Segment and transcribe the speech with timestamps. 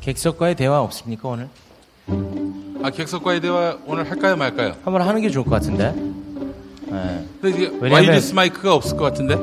[0.00, 1.48] 객석과의 대화 없습니까 오늘?
[2.82, 4.74] 아 객석과의 대화 오늘 할까요 말까요?
[4.84, 5.92] 한번 하는 게 좋을 것 같은데.
[6.86, 7.26] 네.
[7.40, 9.36] 근데 이게 왜냐면- 와이리스 마이크가 없을 것 같은데.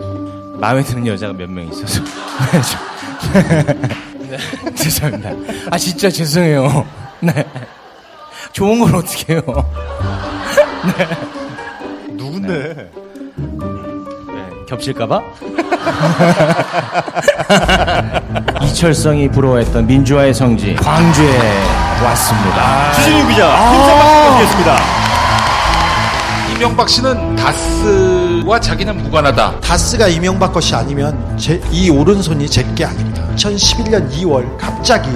[0.59, 2.03] 마음에 드는 여자가 몇 명 있어서.
[4.29, 4.37] 네.
[4.75, 5.31] 죄송합니다.
[5.71, 6.85] 아 진짜 죄송해요.
[7.21, 7.45] 네.
[8.53, 9.41] 좋은 걸 어떻게 해요?
[12.11, 12.73] 누군데?
[12.75, 12.91] 네,
[14.67, 15.21] 겹칠까봐?
[18.63, 21.39] 이철성이 부러워했던 민주화의 성지 광주에
[22.03, 22.91] 왔습니다.
[22.93, 24.77] 주진우 기자, 김상박 기자였습니다.
[26.55, 29.59] 이명박 씨는 다스와 자기는 무관하다.
[29.61, 33.23] 다스가 이명박 것이 아니면 제, 이 오른손이 제 게 아닙니다.
[33.35, 35.09] 2011년 2월 갑자기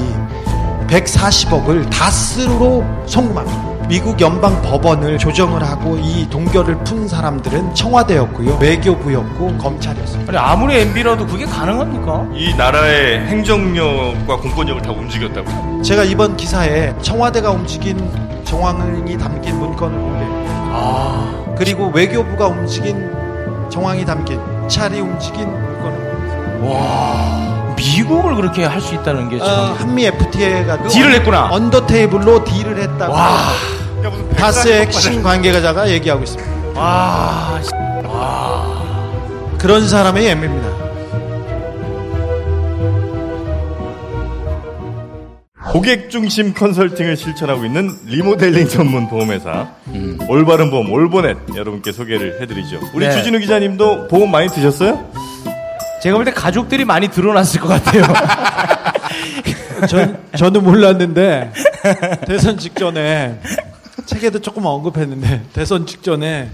[0.87, 3.74] 140억을 다스로 송금합니다.
[3.87, 10.31] 미국 연방 법원을 조정을 하고 이 동결을 푼 사람들은 청와대였고요, 외교부였고 검찰이었습니다.
[10.31, 12.25] 아니 아무리 MB라도 그게 가능합니까?
[12.33, 15.81] 이 나라의 행정력과 공권력을 다 움직였다고.
[15.83, 18.09] 제가 이번 기사에 청와대가 움직인
[18.43, 20.51] 정황이 담긴 문건을 공개했습니다.
[20.77, 23.07] 아 그리고 외교부가 움직인
[23.69, 26.67] 정황이 담긴 찰이 움직인 문건을 공개했습니다.
[26.73, 29.47] 와, 미국을 그렇게 할 수 있다는 게 참.
[29.47, 31.49] 어, 한미 FTA가 딜을 했구나.
[31.51, 33.37] 언더 테이블로 딜을 했다고 와,
[34.37, 36.79] 다스의 140억 핵심 관계자가 얘기하고 있습니다.
[36.79, 37.71] 와, 씨.
[39.57, 40.75] 그런 사람의 예입니다.
[45.71, 49.67] 고객 중심 컨설팅을 실천하고 있는 리모델링 전문 보험회사
[50.29, 52.79] 올바른 보험 올보넷 여러분께 소개를 해드리죠.
[52.93, 53.11] 우리 네.
[53.13, 55.11] 주진우 기자님도 보험 많이 드셨어요?
[56.01, 58.03] 제가 볼 때 가족들이 많이 드러났을 것 같아요.
[59.89, 61.51] 전, 저는 몰랐는데
[62.27, 63.39] 대선 직전에
[64.05, 66.49] 책에도 조금 언급했는데 대선 직전에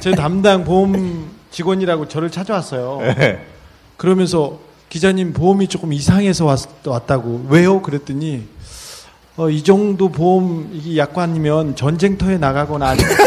[0.00, 2.98] 제 담당 보험 직원이라고 저를 찾아왔어요.
[3.16, 3.46] 네.
[3.96, 7.82] 그러면서 기자님 보험이 조금 이상해서 왔, 왔다고 왜요?
[7.82, 8.46] 그랬더니
[9.36, 13.10] 어, 이 정도 보험 이 약관이면 전쟁터에 나가거나 아니면,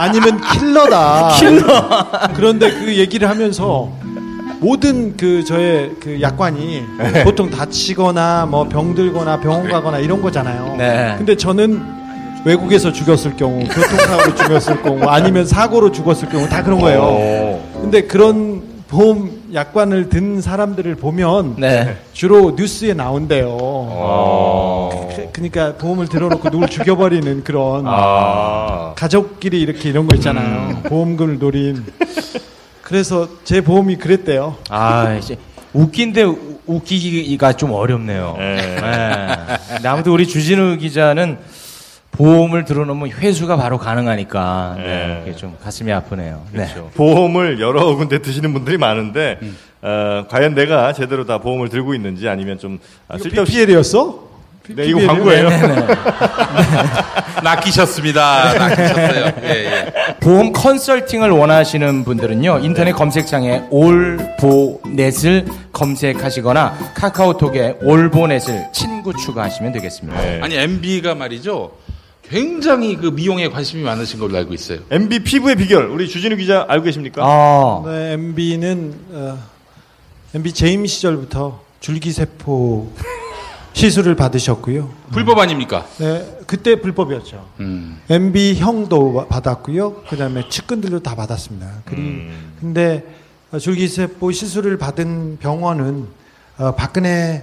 [0.00, 1.36] 아니면 킬러다.
[1.38, 1.88] 킬러.
[2.34, 3.90] 그런데 그 얘기를 하면서
[4.64, 6.82] 모든 그 저의 그 약관이
[7.22, 10.76] 보통 다치거나 뭐 병들거나 병원 가거나 이런 거잖아요.
[10.78, 11.14] 네.
[11.18, 11.82] 근데 저는
[12.46, 17.02] 외국에서 죽었을 경우, 교통사고로 죽었을 경우, 아니면 사고로 죽었을 경우 다 그런 거예요.
[17.02, 17.62] 오.
[17.82, 21.96] 근데 그런 보험 약관을 든 사람들을 보면 네.
[22.14, 23.48] 주로 뉴스에 나온대요.
[23.50, 25.10] 어.
[25.14, 28.94] 그, 그러니까 보험을 들어놓고 누굴 죽여버리는 그런 아.
[28.96, 30.82] 가족끼리 이렇게 이런 거 있잖아요.
[30.84, 31.84] 보험금을 노린.
[32.84, 34.56] 그래서 제 보험이 그랬대요.
[34.68, 35.36] 아, 이제
[35.72, 38.36] 웃긴데 우- 웃기기가 좀 어렵네요.
[38.38, 38.56] 네.
[39.80, 39.88] 네.
[39.88, 41.38] 아무튼 우리 주진우 기자는
[42.12, 45.22] 보험을 들어놓으면 회수가 바로 가능하니까 네.
[45.26, 45.34] 네.
[45.34, 46.42] 좀 가슴이 아프네요.
[46.52, 46.64] 네.
[46.66, 46.90] 그렇죠.
[46.94, 49.40] 보험을 여러 군데 드시는 분들이 많은데
[49.82, 52.78] 어, 과연 내가 제대로 다 보험을 들고 있는지 아니면 좀
[53.08, 54.23] 아, 쓸데없이 PPL이었어?
[54.68, 55.48] 네, 이거 광고예요.
[57.44, 58.54] 낚이셨습니다.
[58.54, 59.32] 낚이셨어요.
[59.42, 59.92] 예, 예.
[60.20, 70.20] 보험 컨설팅을 원하시는 분들은요 인터넷 검색창에 올보넷을 검색하시거나 카카오톡에 올보넷을 친구 추가하시면 되겠습니다.
[70.20, 70.40] 네.
[70.42, 71.72] 아니 MB가 말이죠.
[72.22, 74.78] 굉장히 그 미용에 관심이 많으신 걸로 알고 있어요.
[74.90, 77.22] MB 피부의 비결 우리 주진우 기자 알고 계십니까?
[77.22, 79.38] 아, 네, MB는 어,
[80.34, 82.90] MB 재임 시절부터 줄기세포
[83.74, 84.88] 시술을 받으셨고요.
[85.12, 85.84] 불법 아닙니까?
[85.98, 87.44] 네, 그때 불법이었죠.
[87.60, 88.00] 음.
[88.08, 90.04] MB 형도 받았고요.
[90.08, 91.82] 그다음에 측근들도 다 받았습니다.
[91.84, 92.52] 그리 음.
[92.60, 93.04] 근데
[93.52, 96.06] 어, 줄기세포 시술을 받은 병원은
[96.58, 97.42] 어, 박근혜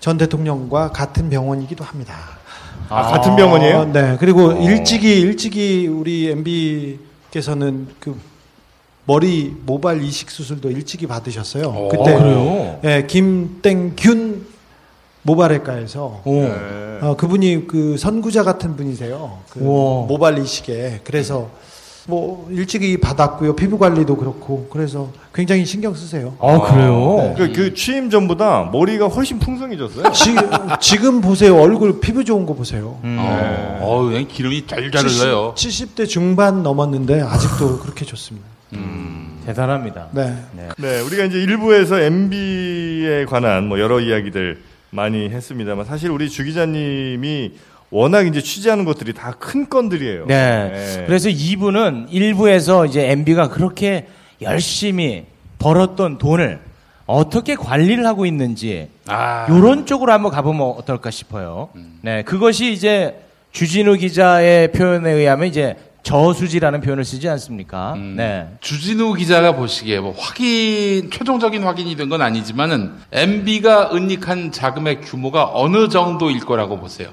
[0.00, 2.16] 전 대통령과 같은 병원이기도 합니다.
[2.88, 3.78] 아, 같은 병원이에요?
[3.78, 4.16] 어, 네.
[4.18, 4.58] 그리고 어.
[4.58, 8.18] 일찍이 일찍이 우리 MB께서는 그
[9.04, 11.64] 머리 모발 이식 수술도 일찍이 받으셨어요.
[11.68, 12.80] 어, 그때 그래요?
[12.84, 14.46] 예, 김땡균
[15.22, 16.32] 모발외과에서 오.
[16.32, 16.98] 네.
[17.02, 19.38] 어, 그분이 그 선구자 같은 분이세요.
[19.50, 19.58] 그.
[19.58, 21.50] 모발 이식에 그래서
[22.06, 23.54] 뭐 일찍이 받았고요.
[23.56, 26.34] 피부 관리도 그렇고 그래서 굉장히 신경 쓰세요.
[26.40, 27.34] 아, 그래요?
[27.36, 30.10] 그, 그 취임 전보다 머리가 훨씬 풍성해졌어요.
[30.12, 30.34] 지,
[30.80, 31.56] 지금 보세요.
[31.60, 32.98] 얼굴 피부 좋은 거 보세요.
[33.04, 33.16] 음.
[33.20, 35.54] 어, 어우, 그냥 기름이 짤짤 흘러요.
[35.56, 38.46] 70, 대 중반 넘었는데 아직도 그렇게 좋습니다.
[39.46, 40.08] 대단합니다.
[40.12, 40.36] 네.
[40.78, 47.52] 네, 우리가 이제 일부에서 MB에 관한 뭐 여러 이야기들 많이 했습니다만 사실 우리 주 기자님이
[47.90, 50.26] 워낙 이제 취재하는 것들이 다 큰 건들이에요.
[50.26, 50.70] 네.
[50.72, 51.04] 네.
[51.06, 54.06] 그래서 이분은 일부에서 이제 MB가 그렇게
[54.42, 55.26] 열심히
[55.58, 56.60] 벌었던 돈을
[57.06, 59.46] 어떻게 관리를 하고 있는지 아.
[59.50, 61.70] 요런 쪽으로 한번 가보면 어떨까 싶어요.
[62.02, 62.22] 네.
[62.22, 63.20] 그것이 이제
[63.52, 67.92] 주진우 기자의 표현에 의하면 이제 저수지라는 표현을 쓰지 않습니까?
[67.94, 68.48] 음, 네.
[68.60, 75.88] 주진우 기자가 보시기에 뭐 확인 최종적인 확인이 된 건 아니지만은 MB가 은닉한 자금의 규모가 어느
[75.88, 77.10] 정도일 거라고 보세요.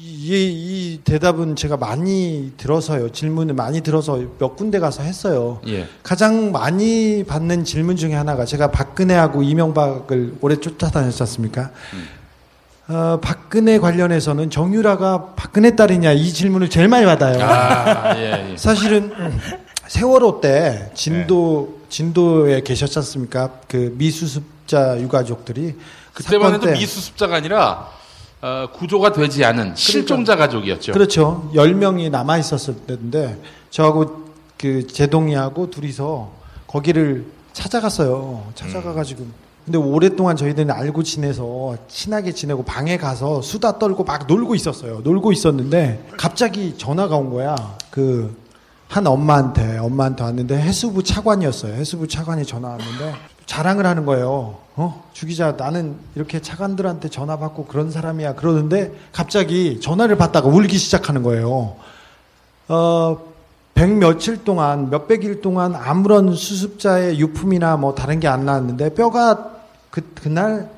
[0.00, 3.10] 이, 이 대답은 제가 많이 들어서요.
[3.10, 5.60] 질문을 많이 들어서 몇 군데 가서 했어요.
[5.66, 5.86] 예.
[6.02, 11.70] 가장 많이 받는 질문 중에 하나가 제가 박근혜하고 이명박을 오래 쫓아다녔지 않습니까?
[12.88, 17.38] 어, 박근혜 관련해서는 정유라가 박근혜 딸이냐 이 질문을 제일 많이 받아요.
[17.44, 18.56] 아, 예, 예.
[18.58, 19.12] 사실은
[19.86, 23.50] 세월호 때 진도 진도에 계셨지 않습니까?
[23.68, 25.74] 그 미수습자 유가족들이
[26.14, 27.90] 그 그때만 해도 때 미수습자가 아니라
[28.40, 30.92] 어, 구조가 되지 않은 실종자 가족이었죠.
[30.92, 31.50] 그렇죠.
[31.54, 33.38] 10명이 남아 있었을 때인데
[33.68, 36.30] 저하고 그 제동이하고 둘이서
[36.66, 38.46] 거기를 찾아갔어요.
[38.54, 39.26] 찾아가 가지고
[39.68, 45.00] 근데 오랫동안 저희들은 알고 지내서 친하게 지내고 방에 가서 수다 떨고 막 놀고 있었어요.
[45.04, 47.54] 놀고 있었는데 갑자기 전화가 온 거야.
[47.90, 48.34] 그
[48.88, 51.74] 한 엄마한테 엄마한테 왔는데 해수부 차관이었어요.
[51.74, 54.56] 해수부 차관이 전화 왔는데 자랑을 하는 거예요.
[54.76, 55.04] 어?
[55.12, 58.34] 주기자 나는 이렇게 차관들한테 전화 받고 그런 사람이야.
[58.34, 61.76] 그러는데 갑자기 전화를 받다가 울기 시작하는 거예요.
[62.68, 63.18] 어,
[63.74, 69.50] 백 며칠 동안, 몇백 일 동안 아무런 수습자의 유품이나 뭐 다른 게 안 나왔는데 뼈가
[69.90, 70.70] 그, 그날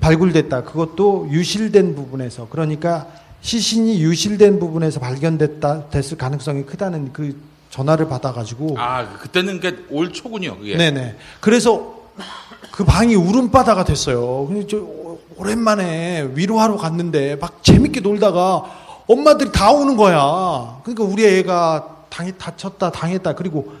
[0.00, 0.64] 발굴됐다.
[0.64, 2.48] 그것도 유실된 부분에서.
[2.48, 3.06] 그러니까
[3.40, 7.36] 시신이 유실된 부분에서 발견됐다, 됐을 가능성이 크다는 그
[7.70, 8.76] 전화를 받아가지고.
[8.78, 10.76] 아, 그때는 그올 초군요, 그게.
[10.76, 11.16] 네네.
[11.40, 11.94] 그래서
[12.70, 14.46] 그 방이 울음바다가 됐어요.
[14.46, 14.78] 근데 저
[15.36, 18.64] 오랜만에 위로하러 갔는데 막 재밌게 놀다가
[19.06, 20.80] 엄마들이 다 오는 거야.
[20.82, 23.34] 그러니까 우리 애가 당해, 다쳤다, 당했다.
[23.34, 23.72] 그리고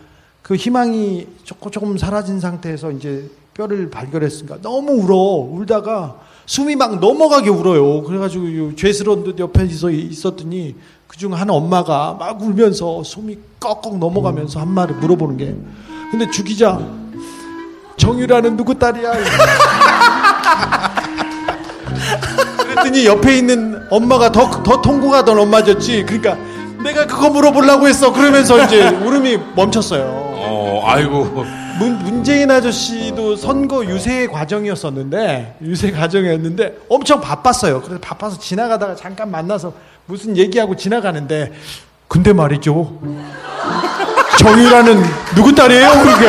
[0.42, 5.16] 그 희망이 조금, 조금 사라진 상태에서 이제 뼈를 발견했으니까 너무 울어.
[5.16, 6.16] 울다가
[6.46, 8.02] 숨이 막 넘어가게 울어요.
[8.02, 10.74] 그래가지고 요 죄스러운 듯 옆에 있어 있었더니
[11.06, 15.56] 그중 한 엄마가 막 울면서 숨이 꺽꺽 넘어가면서 한 말을 물어보는 게
[16.10, 16.80] 근데 주 기자
[17.96, 19.12] 정유라는 누구 딸이야?
[22.58, 26.04] 그랬더니 옆에 있는 엄마가 더, 더 통곡하던 엄마였지.
[26.04, 26.36] 그러니까
[26.82, 28.12] 내가 그거 물어보려고 했어.
[28.12, 30.02] 그러면서 이제 울음이 멈췄어요.
[30.06, 31.63] 어, 아이고.
[31.78, 37.80] 문, 문재인 아저씨도 선거 유세 과정이었었는데 유세 과정이었는데 엄청 바빴어요.
[37.82, 39.72] 그래서 바빠서 지나가다가 잠깐 만나서
[40.06, 41.52] 무슨 얘기하고 지나가는데
[42.06, 43.00] 근데 말이죠.
[44.38, 45.02] 정유라는
[45.34, 45.90] 누구 딸이에요?
[45.90, 46.28] 그게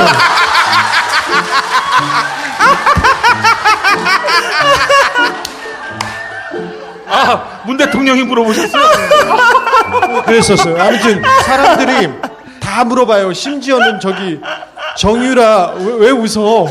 [7.08, 8.84] 아, 문 대통령이 물어보셨어요?
[10.26, 10.82] 그랬었어요.
[10.82, 12.10] 아무튼 사람들이
[12.60, 13.32] 다 물어봐요.
[13.34, 14.40] 심지어는 저기
[14.98, 16.68] 정유라 왜, 왜 웃어?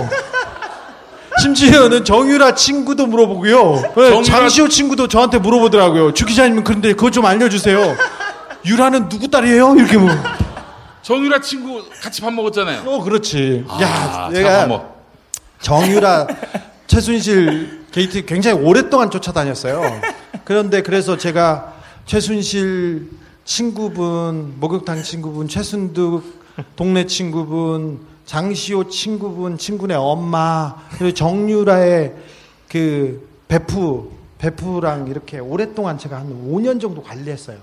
[1.41, 3.75] 심지어는 정유라 친구도 물어보고요.
[3.75, 6.15] 네, 정유라- 장시호 친구도 저한테 물어보더라고요.
[6.15, 7.97] 주 기자님 그런데 그거 좀 알려주세요.
[8.65, 9.75] 유라는 누구 딸이에요?
[9.77, 10.11] 이렇게 뭐.
[11.03, 12.83] 정유라 친구 같이 밥 먹었잖아요.
[12.87, 13.65] 어 그렇지.
[13.83, 14.95] 야 아, 내가 참, 뭐.
[15.61, 16.27] 정유라
[16.87, 20.01] 최순실 게이트 굉장히 오랫동안 쫓아다녔어요.
[20.45, 21.73] 그런데 그래서 제가
[22.07, 23.09] 최순실
[23.45, 26.23] 친구분, 목욕탕 친구분, 최순득
[26.77, 32.15] 동네 친구분, 장시호 친구분, 친구네 엄마, 그리고 정유라의
[32.71, 37.59] 그 베프, 베프랑 이렇게 오랫동안 제가 한 5년 정도 관리했어요.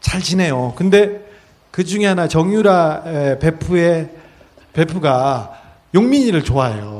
[0.00, 0.74] 잘 지내요.
[0.76, 1.26] 근데
[1.70, 4.10] 그 중에 하나 정유라 베프의
[4.72, 5.62] 베프가
[5.94, 6.95] 용민이를 좋아해요.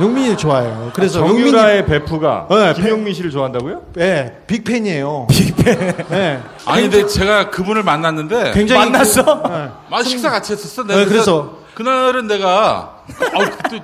[0.00, 0.90] 용민이를 좋아해요.
[0.94, 3.82] 그래서 용민이 정유라의 베프가 네, 김용민 씨를 좋아한다고요?
[3.94, 5.26] 네, 빅팬이에요.
[5.30, 5.96] 빅팬.
[6.10, 6.40] 네.
[6.66, 8.52] 아니, 근데 제가 그분을 만났는데.
[8.52, 9.42] 굉장히 만났어?
[9.42, 9.68] 그- 네.
[9.90, 10.84] 아, 식사 같이 했었어.
[10.84, 13.02] 네, 그래서- 그날은 내가
[13.34, 13.82] 아, 그때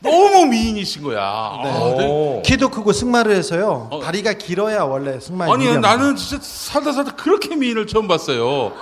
[0.00, 1.20] 너무 미인이신 거야.
[1.20, 2.06] 아, 네.
[2.06, 2.42] 오.
[2.44, 3.88] 키도 크고 승마를 해서요.
[3.90, 4.00] 어.
[4.00, 5.76] 다리가 길어야 원래 승마에 아니.
[5.78, 8.72] 나는 진짜 살다 살다 그렇게 미인을 처음 봤어요.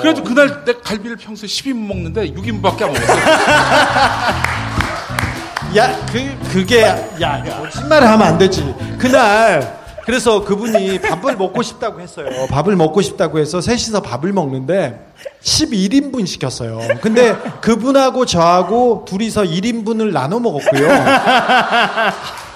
[0.00, 3.16] 그래도 그날 내 갈비를 평소에 10인분 먹는데 6인분밖에 안 먹었어요.
[5.76, 6.82] 야, 그 그게
[7.20, 8.74] 야, 거짓말을 하면 안 되지.
[8.98, 12.26] 그날 그래서 그분이 밥을 먹고 싶다고 했어요.
[12.50, 15.06] 밥을 먹고 싶다고 해서 셋이서 밥을 먹는데
[15.42, 16.80] 11인분 시켰어요.
[17.00, 20.88] 근데 그분하고 저하고 둘이서 1인분을 나눠 먹었고요.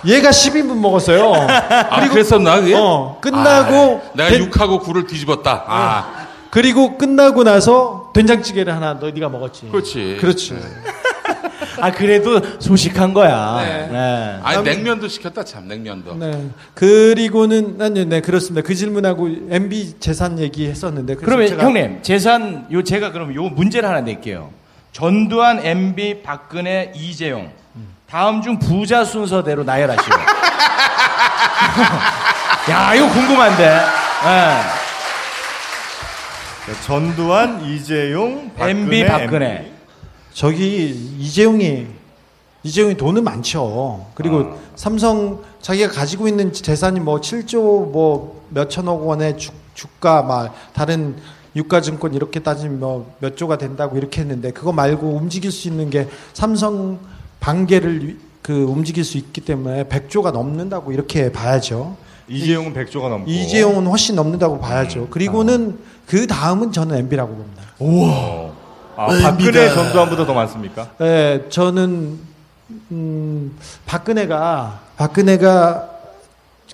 [0.06, 1.32] 얘가 10인분 먹었어요.
[1.32, 2.74] 아, 그랬었나 그게?
[2.74, 5.64] 어, 끝나고 아, 내가 된- 육하고 굴을 뒤집었다.
[5.68, 9.68] 아, 그리고 끝나고 나서 된장찌개를 하나 너 네가 먹었지.
[9.70, 10.18] 그렇지.
[10.20, 10.56] 그렇지.
[11.80, 13.62] 아 그래도 소식한 거야.
[13.62, 13.88] 네.
[13.90, 14.38] 네.
[14.42, 16.14] 아니 냉면도 시켰다 참 냉면도.
[16.16, 16.50] 네.
[16.74, 18.66] 그리고는 난 네, 그렇습니다.
[18.66, 24.00] 그 질문하고 MB 재산 얘기했었는데 그러면 제가 형님 재산 요 제가 그럼 요 문제를 하나
[24.00, 24.50] 낼게요.
[24.92, 27.50] 전두환, MB, 박근혜, 이재용
[28.08, 30.14] 다음 중 부자 순서대로 나열하시오.
[32.70, 33.64] 야 이거 궁금한데.
[34.26, 34.60] 예.
[36.82, 39.73] 전두환, 이재용, 박근혜, MB 박근혜.
[40.34, 41.86] 저기 이재용이
[42.64, 44.06] 이재용이 돈은 많죠.
[44.14, 44.56] 그리고 아.
[44.74, 51.14] 삼성 자기가 가지고 있는 재산이 뭐 7조 뭐 몇천억 원의 주, 주가 막 다른
[51.56, 56.08] 유가증권 이렇게 따지면 뭐 몇 조가 된다고 이렇게 했는데 그거 말고 움직일 수 있는 게
[56.32, 56.98] 삼성
[57.40, 61.96] 반개를 위- 그 움직일 수 있기 때문에 100조가 넘는다고 이렇게 봐야죠.
[62.28, 65.08] 이재용은 100조가 넘고 이재용은 훨씬 넘는다고 봐야죠.
[65.10, 67.62] 그리고는 그 다음은 저는 MB라고 봅니다.
[67.78, 68.53] 어.
[68.96, 70.88] 아, 박근혜 전두환보다 더 많습니까?
[71.00, 72.18] 예, 저는
[72.90, 75.90] 음, 박근혜가 박근혜가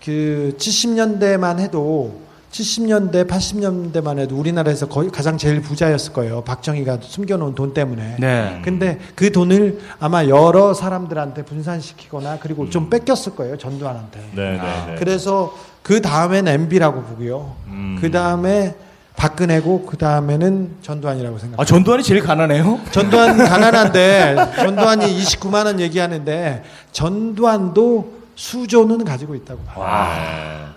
[0.02, 6.42] 그 70년대만 해도 70년대, 80년대만 해도 우리나라에서 거의 가장 제일 부자였을 거예요.
[6.42, 8.16] 박정희가 숨겨놓은 돈 때문에.
[8.18, 8.60] 네.
[8.64, 13.56] 근데 그 돈을 아마 여러 사람들한테 분산시키거나 그리고 좀 뺏겼을 거예요.
[13.56, 14.20] 전두환한테.
[14.34, 14.96] 네, 네, 네.
[14.98, 17.54] 그래서 그 다음엔 MB라고 보고요.
[17.68, 17.98] 음.
[18.00, 18.74] 그 다음에
[19.20, 21.60] 박근혜고 그 다음에는 전두환이라고 생각합니다.
[21.60, 22.80] 아, 전두환이 제일 가난해요?
[22.90, 30.70] 전두환 가난한데 전두환이 29만 원 얘기하는데 전두환도 수조는 가지고 있다고 봐요.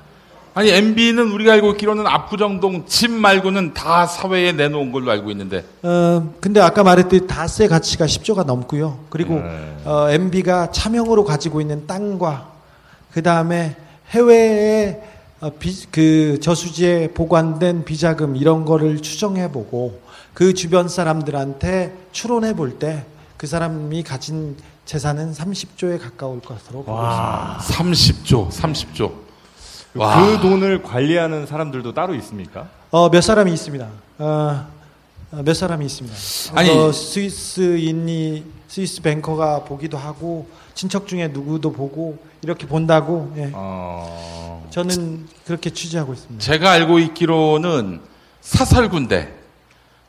[0.55, 6.29] 아니 MB는 우리가 알고 있기로는 압구정동 집 말고는 다 사회에 내놓은 걸로 알고 있는데 어,
[6.41, 9.05] 근데 아까 말했듯이 다스의 가치가 10조가 넘고요.
[9.09, 9.77] 그리고 네.
[9.85, 12.49] 어, MB가 차명으로 가지고 있는 땅과
[13.13, 13.77] 그 다음에
[14.09, 15.12] 해외에
[15.91, 20.01] 그 저수지에 보관된 비자금 이런 거를 추정해 보고
[20.33, 23.03] 그 주변 사람들한테 추론해 볼 때
[23.37, 27.57] 그 사람이 가진 재산은 30조에 가까울 것으로 보고 있습니다.
[28.23, 29.11] 30조, 30조.
[29.95, 30.25] 와.
[30.25, 32.69] 그 돈을 관리하는 사람들도 따로 있습니까?
[32.89, 33.85] 어, 몇 사람이 있습니다.
[34.19, 34.65] 어,
[35.33, 36.15] 어, 몇 사람이 있습니다.
[36.57, 36.69] 아니.
[36.69, 43.51] 어, 스위스인이 스위스 뱅커가 보기도 하고 친척 중에 누구도 보고 이렇게 본다고 예.
[43.53, 44.67] 어...
[44.69, 46.43] 저는 그렇게 취재하고 있습니다.
[46.43, 48.01] 제가 알고 있기로는
[48.41, 49.31] 사설군대,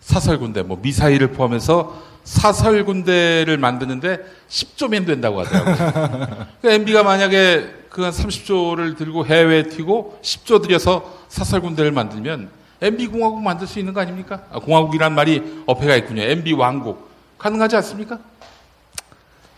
[0.01, 5.77] 사설군대, 뭐 미사일을 포함해서 사설군대를 만드는데 10조면 된다고 하더라고요.
[6.61, 12.51] 그러니까 MB가 만약에 그한 30조를 들고 해외에 튀고 10조 들여서 사설군대를 만들면
[12.81, 14.43] MB 공화국 만들 수 있는 거 아닙니까?
[14.51, 16.23] 아, 공화국이란 말이 어폐가 있군요.
[16.23, 18.19] MB 왕국 가능하지 않습니까?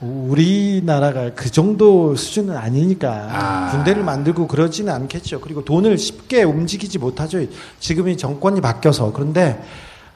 [0.00, 3.70] 우리나라가 그 정도 수준은 아니니까 아.
[3.72, 5.40] 군대를 만들고 그러지는 않겠죠.
[5.40, 7.38] 그리고 돈을 쉽게 움직이지 못하죠.
[7.80, 9.62] 지금이 정권이 바뀌어서 그런데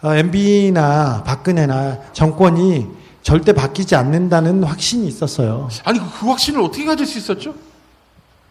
[0.03, 2.87] 어, MB나 박근혜나 정권이
[3.23, 5.69] 절대 바뀌지 않는다는 확신이 있었어요.
[5.85, 7.55] 아니 그, 그 확신을 어떻게 가질 수 있었죠?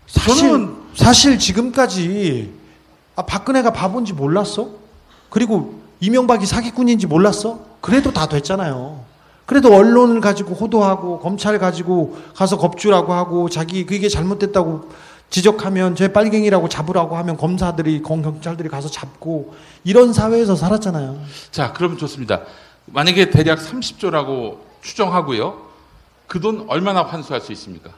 [0.08, 2.54] 사실 저는- 사실 지금까지
[3.16, 4.70] 아, 박근혜가 바본지 몰랐어?
[5.30, 7.60] 그리고 이명박이 사기꾼인지 몰랐어?
[7.82, 9.04] 그래도 다 됐잖아요.
[9.50, 14.88] 그래도 언론을 가지고 호도하고 검찰 가지고 가서 겁주라고 하고 자기 그게 잘못됐다고
[15.32, 21.18] 지적하면 제 빨갱이라고 잡으라고 하면 검사들이 검- 경찰들이 가서 잡고 이런 사회에서 살았잖아요.
[21.50, 22.42] 자, 그럼 좋습니다.
[22.86, 25.56] 만약에 대략 30조라고 추정하고요.
[26.28, 27.90] 그 돈 얼마나 환수할 수 있습니까?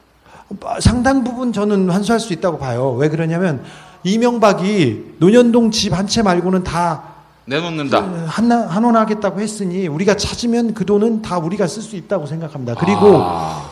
[0.80, 2.92] 상당 부분 저는 환수할 수 있다고 봐요.
[2.94, 3.62] 왜 그러냐면
[4.06, 7.11] 이명박이 논현동 집 한 채 말고는 다
[7.52, 8.02] 내놓는다.
[8.28, 12.76] 한, 한원하겠다고 했으니 우리가 찾으면 그 돈은 다 우리가 쓸 수 있다고 생각합니다.
[12.76, 13.70] 그리고 아,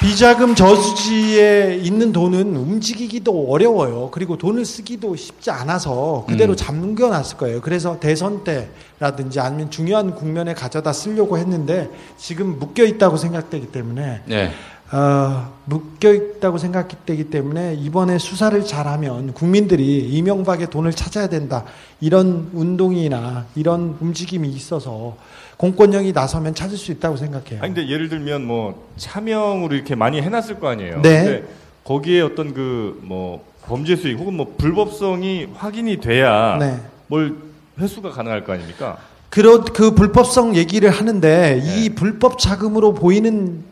[0.00, 4.10] 비자금 저수지에 있는 돈은 움직이기도 어려워요.
[4.12, 6.56] 그리고 돈을 쓰기도 쉽지 않아서 그대로 음.
[6.56, 7.60] 잠겨놨을 거예요.
[7.62, 11.88] 그래서 대선 때라든지 아니면 중요한 국면에 가져다 쓰려고 했는데
[12.18, 14.52] 지금 묶여 있다고 생각되기 때문에 네.
[14.92, 21.64] 어, 묶여 있다고 생각되기 때문에 이번에 수사를 잘하면 국민들이 이명박의 돈을 찾아야 된다
[22.00, 25.16] 이런 운동이나 이런 움직임이 있어서
[25.56, 27.62] 공권력이 나서면 찾을 수 있다고 생각해요.
[27.62, 31.02] 아니 근데 예를 들면 뭐 차명으로 이렇게 많이 해놨을 거 아니에요.
[31.02, 31.42] 네.
[31.84, 36.78] 거기에 어떤 그 뭐 범죄 수익 혹은 뭐 불법성이 확인이 돼야 네.
[37.08, 37.36] 뭘
[37.78, 38.96] 회수가 가능할 거 아닙니까?
[39.28, 41.94] 그런 그 불법성 얘기를 하는데 이 네.
[41.94, 43.64] 불법 자금으로 보이는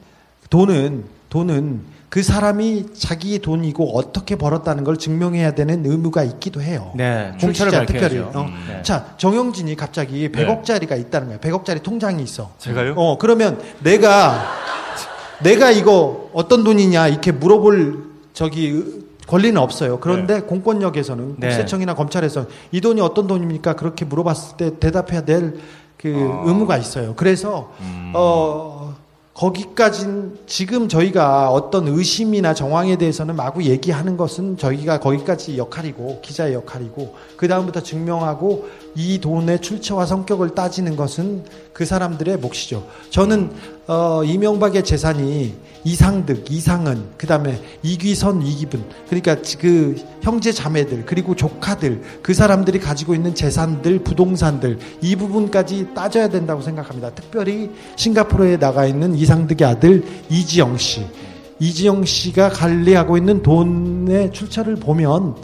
[0.51, 6.93] 돈은 돈은 그 사람이 자기 돈이고 어떻게 벌었다는 걸 증명해야 되는 의무가 있기도 해요.
[6.95, 7.33] 네.
[7.41, 8.19] 공차를 출시자 특별히.
[8.21, 8.47] 어.
[8.69, 8.83] 네.
[8.85, 10.47] 자, 정영진이 갑자기 네.
[10.47, 11.39] 100억짜리가 있다는 거야.
[11.39, 12.53] 100억짜리 통장이 있어.
[12.59, 12.95] 제가요?
[12.97, 14.45] 어, 그러면 내가
[15.43, 19.99] 내가 이거 어떤 돈이냐 이렇게 물어볼 저기 권리는 없어요.
[19.99, 21.49] 그런데 공권력에서는 네.
[21.49, 23.75] 국세청이나 검찰에서 이 돈이 어떤 돈입니까?
[23.75, 25.53] 그렇게 물어봤을 때 대답해야 될그
[26.07, 26.43] 아.
[26.47, 27.15] 의무가 있어요.
[27.17, 28.13] 그래서 음.
[28.15, 28.74] 어
[29.35, 37.17] 거기까진 지금 저희가 어떤 의심이나 정황에 대해서는 마구 얘기하는 것은 저희가 거기까지 역할이고 기자의 역할이고
[37.37, 42.87] 그 다음부터 증명하고 이 돈의 출처와 성격을 따지는 것은 그 사람들의 몫이죠.
[43.11, 43.53] 저는
[43.87, 52.01] 어, 이명박의 재산이 이상득, 이상은, 그 다음에 이귀선, 이기분, 그러니까 그 형제 자매들, 그리고 조카들,
[52.23, 57.11] 그 사람들이 가지고 있는 재산들, 부동산들, 이 부분까지 따져야 된다고 생각합니다.
[57.11, 61.05] 특별히 싱가포르에 나가 있는 이상득의 아들 이지영 씨.
[61.61, 65.37] 이지영 씨가 관리하고 있는 돈의 출처를 보면,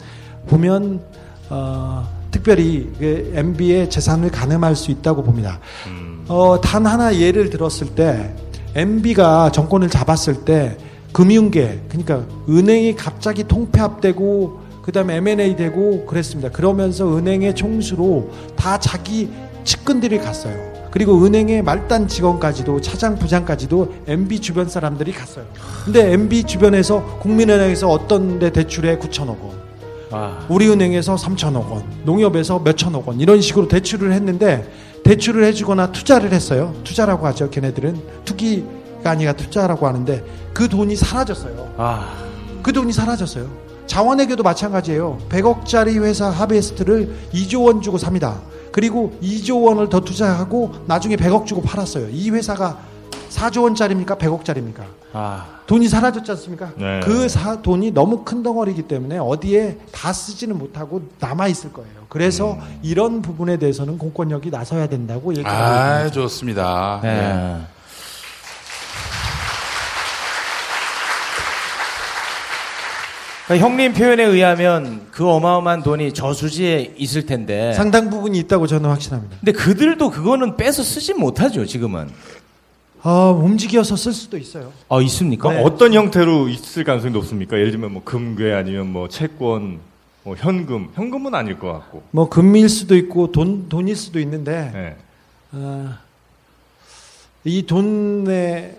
[0.47, 1.01] 보면,
[1.51, 5.61] 어, 특별히 그 MB의 재산을 가늠할 수 있다고 봅니다.
[6.29, 8.35] 어, 단 하나 예를 들었을 때,
[8.75, 10.77] MB가 정권을 잡았을 때
[11.13, 16.51] 금융계 그러니까 은행이 갑자기 통폐합되고 그다음에 M&A 되고 그랬습니다.
[16.51, 19.29] 그러면서 은행의 총수로 다 자기
[19.65, 20.71] 측근들이 갔어요.
[20.91, 25.45] 그리고 은행의 말단 직원까지도 차장 부장까지도 MB 주변 사람들이 갔어요.
[25.85, 29.60] 근데 MB 주변에서 국민은행에서 어떤 데 대출에 9천억 원,
[30.11, 30.45] 아.
[30.49, 34.71] 우리은행에서 3천억 원, 농협에서 몇천억 원 이런 식으로 대출을 했는데
[35.05, 36.75] 대출을 해주거나 투자를 했어요.
[36.85, 37.51] 투자라고 하죠.
[37.51, 41.75] 걔네들은 투기가 아니라 투자라고 하는데 그 돈이 사라졌어요.
[41.77, 42.17] 아.
[42.63, 43.49] 그 돈이 사라졌어요.
[43.87, 45.19] 자원외교도 마찬가지예요.
[45.29, 48.41] 100억짜리 회사 하베스트를 2조 원 주고 삽니다.
[48.71, 52.09] 그리고 2조 원을 더 투자하고 나중에 100억 주고 팔았어요.
[52.11, 52.79] 이 회사가
[53.31, 54.17] 4조 원짜리입니까?
[54.17, 54.83] 100억짜리입니까?
[55.13, 55.61] 아.
[55.67, 56.73] 돈이 사라졌지 않습니까?
[56.77, 57.01] 네.
[57.03, 61.91] 그 사, 돈이 너무 큰 덩어리이기 때문에 어디에 다 쓰지는 못하고 남아 있을 거예요.
[62.09, 66.11] 그래서 이런 부분에 대해서는 공권력이 나서야 된다고 얘기하고 아, 있습니다.
[66.11, 67.01] 좋습니다.
[67.03, 67.15] 네.
[67.15, 67.61] 네.
[73.47, 77.73] 그러니까 형님 표현에 의하면 그 어마어마한 돈이 저수지에 있을 텐데.
[77.75, 79.39] 상당 부분이 있다고 저는 확신합니다.
[79.41, 82.09] 근데 그들도 그거는 빼서 쓰지 못하죠, 지금은.
[83.03, 84.73] 어, 움직여서 쓸 수도 있어요.
[84.89, 85.49] 아, 있습니까?
[85.49, 87.57] 그럼 어떤 형태로 있을 가능성이 높습니까?
[87.59, 89.81] 예를 들면 뭐 금괴 아니면 뭐 채권,
[90.23, 92.03] 뭐 현금, 현금은 아닐 것 같고.
[92.11, 94.97] 뭐 금일 수도 있고 돈 돈일 수도 있는데 네.
[95.53, 95.95] 어,
[97.45, 98.77] 이 돈의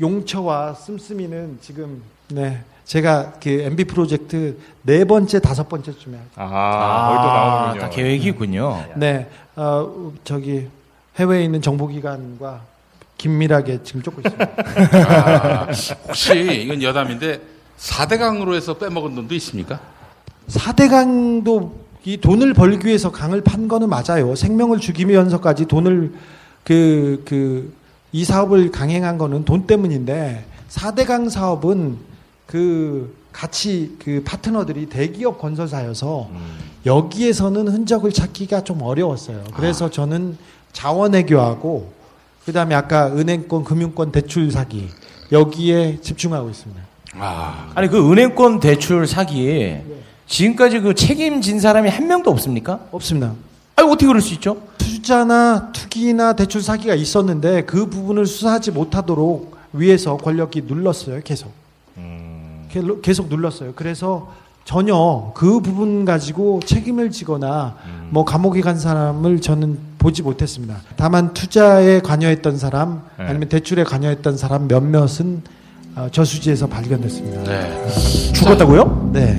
[0.00, 7.32] 용처와 씀씀이는 지금 네 제가 그 MB 프로젝트 네 번째 다섯 번째쯤에 아, 거기 또
[7.32, 7.80] 나오는군요.
[7.82, 8.84] 다 계획이 있군요.
[8.96, 10.66] 네 어, 저기
[11.16, 12.62] 해외에 있는 정보기관과
[13.20, 14.48] 긴밀하게 지금 쫓고 있습니다.
[15.06, 15.66] 아,
[16.08, 17.40] 혹시 이건 여담인데
[17.78, 19.78] 4대강으로 해서 빼먹은 돈도 있습니까?
[20.48, 21.70] 4대강도
[22.04, 24.34] 이 돈을 벌기 위해서 강을 판 거는 맞아요.
[24.34, 26.14] 생명을 죽이면서까지 돈을
[26.64, 27.74] 그, 그,
[28.12, 31.98] 이 사업을 강행한 거는 돈 때문인데 4대강 사업은
[32.46, 36.30] 그 같이 그 파트너들이 대기업 건설사여서
[36.86, 39.44] 여기에서는 흔적을 찾기가 좀 어려웠어요.
[39.54, 40.36] 그래서 저는
[40.72, 41.99] 자원외교하고
[42.50, 44.88] 그 다음에 아까 은행권, 금융권 대출 사기
[45.30, 46.82] 여기에 집중하고 있습니다.
[47.20, 49.76] 아, 아니, 그 은행권 대출 사기
[50.26, 52.80] 지금까지 그 책임진 사람이 한 명도 없습니까?
[52.90, 53.34] 없습니다.
[53.76, 54.56] 아니, 어떻게 그럴 수 있죠?
[54.78, 61.20] 투자나 투기나 대출 사기가 있었는데 그 부분을 수사하지 못하도록 위에서 권력이 눌렀어요.
[61.22, 61.52] 계속.
[62.68, 63.74] 게- 계속 눌렀어요.
[63.76, 64.32] 그래서
[64.64, 67.76] 전혀 그 부분 가지고 책임을 지거나
[68.08, 70.78] 뭐 감옥에 간 사람을 저는 보지 못했습니다.
[70.96, 73.26] 다만 투자에 관여했던 사람 네.
[73.26, 75.42] 아니면 대출에 관여했던 사람 몇몇은
[75.94, 77.44] 어, 저수지에서 발견됐습니다.
[77.44, 78.32] 네.
[78.32, 79.10] 죽었다고요?
[79.12, 79.36] 네.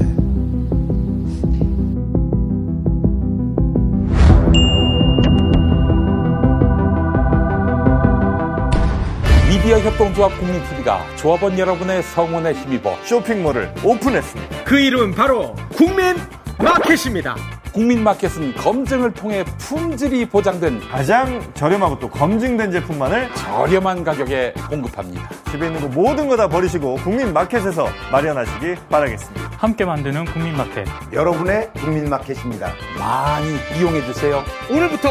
[9.50, 14.64] 미디어 협동조합 국민TV가 조합원 여러분의 성원에 힘입어 쇼핑몰을 오픈했습니다.
[14.64, 16.16] 그 이름은 바로 국민
[16.60, 17.61] 마켓입니다.
[17.74, 25.30] 국민마켓은 검증을 통해 품질이 보장된 가장 저렴하고 또 검증된 제품만을 저렴한 가격에 공급합니다.
[25.52, 29.52] 집에 있는 거 모든 거 다 버리시고 국민 마켓에서 마련하시기 바라겠습니다.
[29.58, 30.88] 함께 만드는 국민마켓.
[31.14, 32.74] 여러분의 국민마켓입니다.
[32.98, 34.44] 많이 이용해 주세요.
[34.70, 35.10] 오늘부터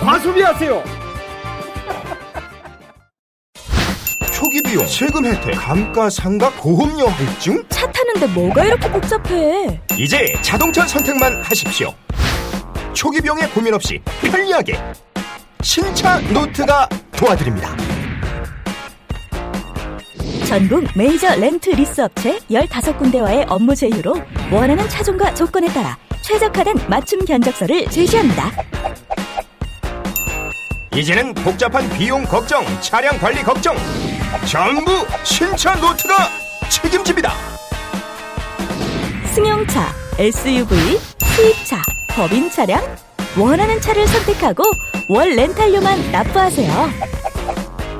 [0.00, 0.82] 과소비하세요.
[4.32, 7.62] 초기 비용, 세금 혜택, 감가상각, 보험료 할증?
[8.00, 9.80] 차 타는데 뭐가 이렇게 복잡해?
[9.98, 11.94] 이제 자동차 선택만 하십시오.
[12.94, 14.78] 초기 비용에 고민 없이 편리하게
[15.62, 17.76] 신차 노트가 도와드립니다.
[20.46, 24.14] 전국 메이저 렌트 리스 업체 15군데와의 업무 제휴로
[24.50, 28.50] 원하는 차종과 조건에 따라 최적화된 맞춤 견적서를 제시합니다.
[30.96, 33.76] 이제는 복잡한 비용 걱정, 차량 관리 걱정
[34.46, 34.90] 전부
[35.22, 36.30] 신차 노트가
[36.70, 37.59] 책임집니다.
[39.34, 40.98] 승용차, SUV,
[41.36, 42.82] 수입차, 법인 차량
[43.38, 44.64] 원하는 차를 선택하고
[45.08, 46.90] 월 렌탈료만 납부하세요.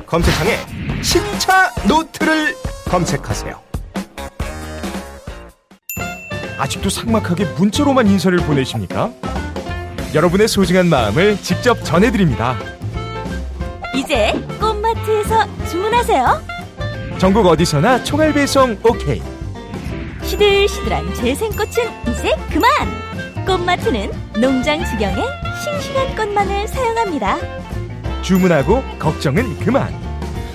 [0.05, 0.57] 검색창에
[1.01, 2.55] 신차 노트를
[2.89, 3.59] 검색하세요.
[6.57, 9.09] 아직도 삭막하게 문자로만 인사를 보내십니까?
[10.13, 12.57] 여러분의 소중한 마음을 직접 전해드립니다.
[13.95, 16.41] 이제 꽃마트에서 주문하세요.
[17.17, 19.21] 전국 어디서나 총알 배송 오케이.
[20.31, 21.67] 시들시들한 재생꽃은
[22.07, 23.45] 이제 그만!
[23.45, 25.21] 꽃마트는 농장 지경에
[25.61, 27.37] 싱싱한 꽃만을 사용합니다.
[28.21, 29.93] 주문하고 걱정은 그만.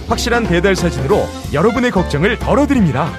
[0.09, 3.11] 확실한 배달 사진으로 여러분의 걱정을 덜어드립니다.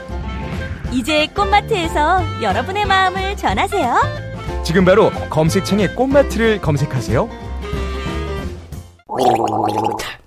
[0.91, 4.63] 이제 꽃마트에서 여러분의 마음을 전하세요.
[4.63, 7.29] 지금 바로 검색창에 꽃마트를 검색하세요.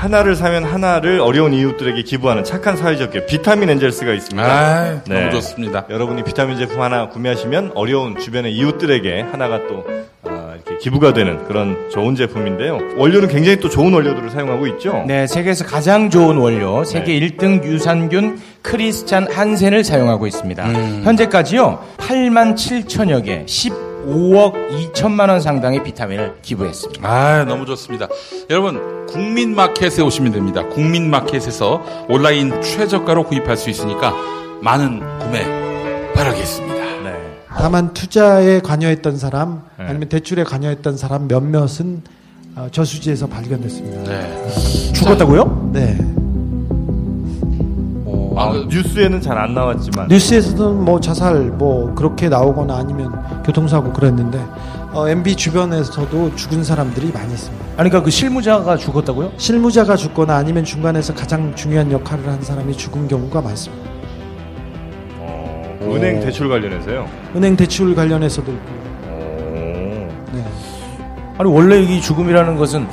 [0.00, 4.48] 하나를 사면 하나를 어려운 이웃들에게 기부하는 착한 사회적 기업 비타민 엔젤스가 있습니다.
[4.48, 5.84] 아, 너무 좋습니다.
[5.90, 9.84] 여러분이 비타민 제품 하나 구매하시면 어려운 주변의 이웃들에게 하나가 또
[10.24, 12.78] 아, 이렇게 기부가 되는 그런 좋은 제품인데요.
[12.96, 15.04] 원료는 굉장히 또 좋은 원료들을 사용하고 있죠.
[15.06, 20.64] 네, 세계에서 가장 좋은 원료, 세계 1등 유산균 크리스찬 한센을 사용하고 있습니다.
[21.04, 23.44] 현재까지요, 8만 7천여 개,
[24.06, 27.08] 15억 2천만 원 상당의 비타민을 기부했습니다.
[27.08, 28.08] 아, 너무 좋습니다.
[28.48, 30.66] 여러분, 국민마켓에 오시면 됩니다.
[30.68, 34.14] 국민마켓에서 온라인 최저가로 구입할 수 있으니까
[34.62, 35.44] 많은 구매
[36.14, 36.80] 바라겠습니다.
[37.60, 42.02] 다만 투자에 관여했던 사람 아니면 대출에 관여했던 사람 몇몇은
[42.56, 44.02] 어, 저수지에서 발견됐습니다.
[44.04, 44.92] 네.
[44.92, 45.70] 죽었다고요?
[45.72, 45.96] 네.
[48.40, 53.12] 아, 뉴스에는 잘 안 나왔지만 뉴스에서는 뭐 자살 뭐 그렇게 나오거나 아니면
[53.44, 54.38] 교통사고 그랬는데
[54.92, 57.64] 어, MB 주변에서도 죽은 사람들이 많이 있습니다.
[57.76, 59.32] 아니, 그러니까 그 실무자가 죽었다고요?
[59.36, 63.90] 실무자가 죽거나 아니면 중간에서 가장 중요한 역할을 한 사람이 죽은 경우가 많습니다.
[65.82, 67.06] 은행 대출 관련해서요.
[67.36, 68.70] 은행 대출 관련해서도 있고.
[70.32, 70.44] 네.
[71.38, 72.86] 아니, 원래 이 죽음이라는 것은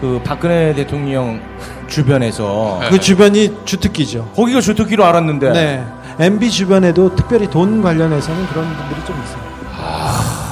[0.00, 1.40] 그 박근혜 대통령
[1.88, 4.32] 주변에서 그 주변이 주특기죠.
[4.34, 5.52] 거기가 주특기로 알았는데.
[5.52, 5.84] 네.
[6.20, 9.48] MB 주변에도 특별히 돈 관련해서는 그런 분들이 좀 있어요.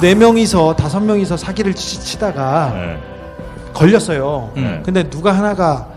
[0.01, 2.73] 네 명이서 다섯 명이서 사기를 치, 치다가
[3.73, 4.53] 걸렸어요.
[4.57, 4.83] 음.
[4.85, 5.89] 근데 누가 하나가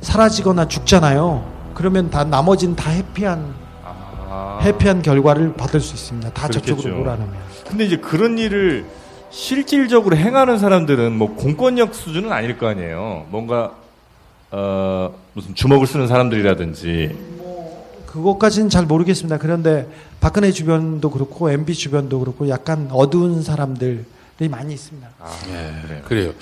[0.00, 1.44] 사라지거나 죽잖아요.
[1.74, 3.52] 그러면 다 나머지는 다 해피한
[4.62, 6.30] 해피한 결과를 받을 수 있습니다.
[6.30, 6.96] 다 저쪽으로 그렇겠죠.
[6.96, 7.34] 몰아넣으면.
[7.68, 8.86] 근데 이제 그런 일을
[9.30, 13.26] 실질적으로 행하는 사람들은 뭐 공권력 수준은 아닐 거 아니에요.
[13.30, 13.74] 뭔가
[14.50, 17.36] 어 무슨 주먹을 쓰는 사람들이라든지
[18.06, 19.38] 그것까지는 잘 모르겠습니다.
[19.38, 19.86] 그런데
[20.20, 24.04] 박근혜 주변도 그렇고 MB 주변도 그렇고 약간 어두운 사람들이
[24.48, 25.08] 많이 있습니다.
[25.50, 26.32] 예, 그래요.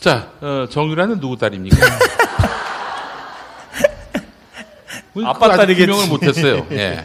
[0.00, 1.76] 자, 어, 정유라는 누구 딸입니까?
[5.24, 5.86] 아빠 아직 딸이겠지.
[5.86, 6.66] 규명을 못했어요.
[6.70, 7.04] 예.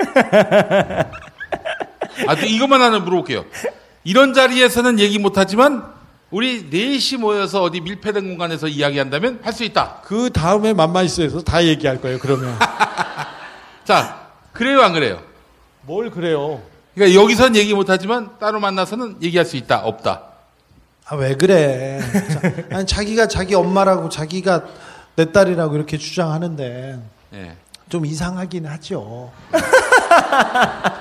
[2.26, 3.44] 아, 또 이것만 하나 물어볼게요.
[4.04, 5.84] 이런 자리에서는 얘기 못하지만
[6.30, 9.96] 우리 넷이 모여서 어디 밀폐된 공간에서 이야기한다면 할 수 있다.
[10.04, 12.18] 그 다음에 맘마이스에서 다 얘기할 거예요.
[12.18, 12.56] 그러면
[13.84, 15.20] 자, 그래요, 안 그래요?
[15.82, 16.60] 뭘 그래요?
[16.94, 20.22] 그러니까 여기선 얘기 못하지만 따로 만나서는 얘기할 수 있다, 없다.
[21.06, 21.98] 아 왜 그래?
[22.30, 24.64] 자, 아니 자기가 자기 엄마라고 자기가
[25.16, 27.00] 내 딸이라고 이렇게 주장하는데
[27.34, 27.56] 예.
[27.88, 29.32] 좀 이상하긴 하죠.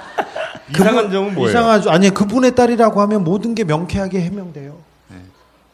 [0.72, 1.50] 이상한 점은 뭐예요?
[1.50, 1.90] 이상하죠.
[1.90, 4.76] 아니 그분의 딸이라고 하면 모든 게 명쾌하게 해명돼요.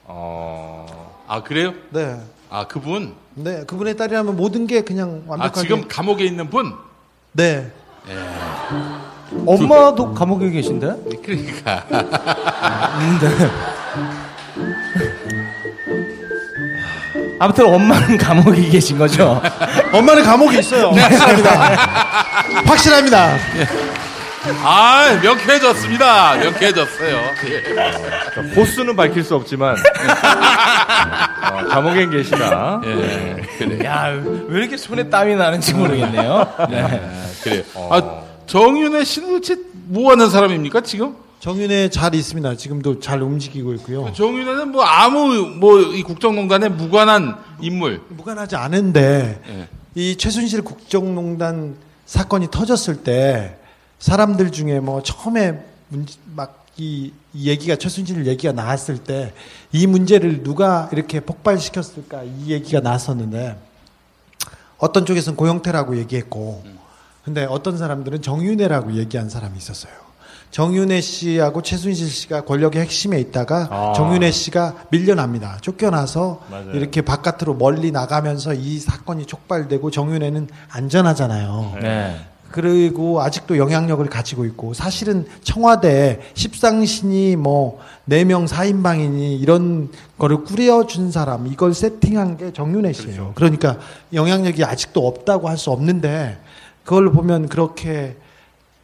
[0.06, 0.86] 어...
[1.28, 1.74] 아, 그래요?
[1.90, 2.18] 네.
[2.50, 3.14] 아, 그분?
[3.34, 5.62] 네, 그분의 딸이라면 모든 게 그냥 아, 완벽하게.
[5.62, 6.74] 지금 감옥에 있는 분?
[7.32, 7.72] 네.
[9.46, 10.96] 엄마도 감옥에 계신데?
[11.24, 11.84] 그러니까.
[17.40, 19.42] 아무튼 엄마는 감옥에 계신 거죠?
[19.92, 20.92] 엄마는 감옥에 있어요.
[20.92, 21.02] 네.
[21.02, 21.52] 확실합니다.
[22.66, 23.38] 확실합니다.
[24.64, 26.36] 아, 명쾌해졌습니다.
[26.38, 27.18] 명쾌해졌어요.
[27.50, 28.54] 예.
[28.54, 33.86] 보스는 밝힐 수 없지만 어, 감옥에 계시나 예, 그래.
[33.86, 34.10] 야,
[34.48, 36.54] 왜 이렇게 손에 땀이 나는지 모르겠네요.
[36.70, 37.12] 네.
[37.44, 37.64] 그래요.
[37.90, 41.16] 아, 정윤혜 씨는 도대체 뭐 하는 사람입니까, 지금?
[41.40, 42.56] 정윤회 잘 있습니다.
[42.56, 44.12] 지금도 잘 움직이고 있고요.
[44.14, 45.28] 정윤회는 뭐 아무
[45.60, 48.02] 뭐 이 국정농단에 무관한 인물.
[48.10, 49.68] 무관하지 않은데 예.
[49.96, 53.58] 이 최순실 국정농단 사건이 터졌을 때
[54.06, 55.66] 사람들 중에 뭐 처음에
[56.36, 59.32] 막 이 얘기가 최순실 얘기가 나왔을 때
[59.72, 63.58] 이 문제를 누가 이렇게 폭발시켰을까 이 얘기가 나왔었는데
[64.78, 66.64] 어떤 쪽에서는 고영태라고 얘기했고
[67.24, 69.94] 근데 어떤 사람들은 정윤회라고 얘기한 사람이 있었어요.
[70.52, 73.94] 정윤회 씨하고 최순실 씨가 권력의 핵심에 있다가 아.
[73.94, 75.58] 정윤회 씨가 밀려납니다.
[75.62, 76.72] 쫓겨나서 맞아요.
[76.72, 81.78] 이렇게 바깥으로 멀리 나가면서 이 사건이 촉발되고 정윤회는 안전하잖아요.
[81.82, 82.26] 네.
[82.56, 91.48] 그리고 아직도 영향력을 가지고 있고 사실은 청와대 십상신이 뭐 4명 4인방이니 이런 거를 꾸려준 사람
[91.48, 93.34] 이걸 세팅한 게 정윤회 씨예요.
[93.36, 93.78] 그러니까
[94.14, 96.38] 영향력이 아직도 없다고 할 수 없는데
[96.86, 98.16] 그걸 보면 그렇게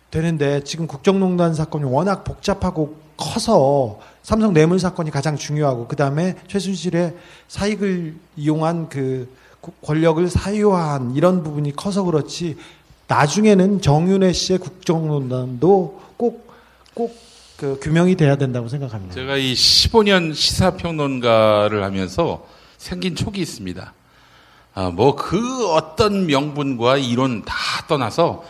[0.09, 7.13] 되는데 지금 국정농단 사건이 워낙 복잡하고 커서 삼성 뇌물 사건이 가장 중요하고 그 다음에 최순실의
[7.47, 9.29] 사익을 이용한 그
[9.61, 12.57] 구- 권력을 사유화한 이런 부분이 커서 그렇지
[13.11, 16.47] 나중에는 정윤회 씨의 국정농단도 꼭
[16.95, 19.13] 꼭 그 규명이 돼야 된다고 생각합니다.
[19.13, 22.43] 제가 이 15년 시사평론가를 하면서
[22.79, 23.93] 생긴 촉이 있습니다.
[24.73, 27.53] 아, 뭐 그 어떤 명분과 이론 다
[27.87, 28.43] 떠나서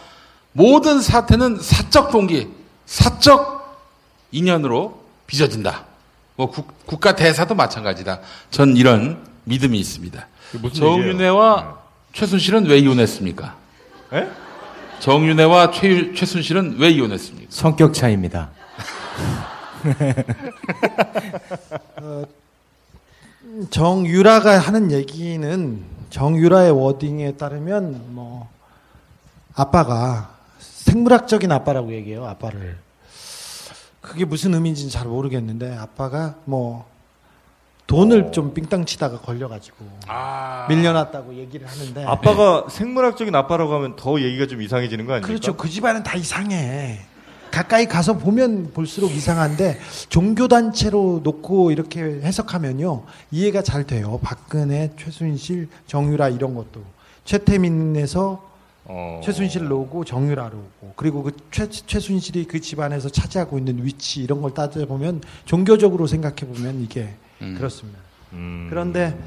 [0.54, 2.47] 모든 사태는 사적 동기,
[2.86, 3.84] 사적
[4.32, 5.84] 인연으로 빚어진다.
[6.38, 8.21] 뭐 국, 국가 대사도 마찬가지다.
[8.50, 10.26] 전 이런 믿음이 있습니다.
[10.62, 11.80] 무슨 정윤회와
[12.13, 13.56] 최순실은 왜 이혼했습니까?
[14.13, 14.30] 예?
[15.01, 17.47] 정윤회와 최, 최순실은 왜 이혼했습니까?
[17.49, 18.51] 성격 차이입니다.
[23.71, 28.47] 정유라가 하는 얘기는 정유라의 워딩에 따르면 뭐
[29.55, 32.27] 아빠가 생물학적인 아빠라고 얘기해요.
[32.27, 32.77] 아빠를
[34.01, 36.87] 그게 무슨 의미인지는 잘 모르겠는데 아빠가 뭐
[37.91, 39.75] 돈을 좀 삥땅 치다가 걸려가지고
[40.69, 45.27] 밀려났다고 얘기를 하는데 아빠가 생물학적인 아빠라고 하면 더 얘기가 좀 이상해지는 거 아닙니까?
[45.27, 45.58] 그렇죠.
[45.58, 47.01] 그 집안은 다 이상해.
[47.51, 49.77] 가까이 가서 보면 볼수록 이상한데
[50.08, 54.21] 종교 단체로 놓고 이렇게 해석하면요 이해가 잘 돼요.
[54.23, 56.82] 박근혜, 최순실, 정유라 이런 것도
[57.25, 58.51] 최태민에서
[58.86, 59.19] 어.
[59.21, 64.54] 최순실 놓고 정유라로 오고 그리고 그 최, 최순실이 그 집안에서 차지하고 있는 위치 이런 걸
[64.54, 67.10] 따져보면 종교적으로 생각해 보면 이게
[67.41, 67.56] 음.
[67.58, 67.99] 그렇습니다.
[68.34, 68.67] 음.
[68.69, 69.17] 그런데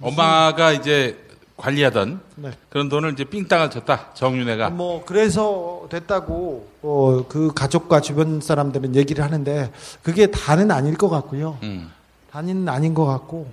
[0.00, 1.18] 엄마가 이제
[1.56, 2.50] 관리하던 네.
[2.70, 4.12] 그런 돈을 이제 삥땅을 쳤다.
[4.14, 4.70] 정윤회가.
[4.70, 9.70] 뭐 그래서 됐다고 어, 그 가족과 주변 사람들은 얘기를 하는데
[10.02, 11.58] 그게 다는 아닐 것 같고요.
[11.62, 11.90] 음.
[12.30, 13.50] 다는 아닌 것 같고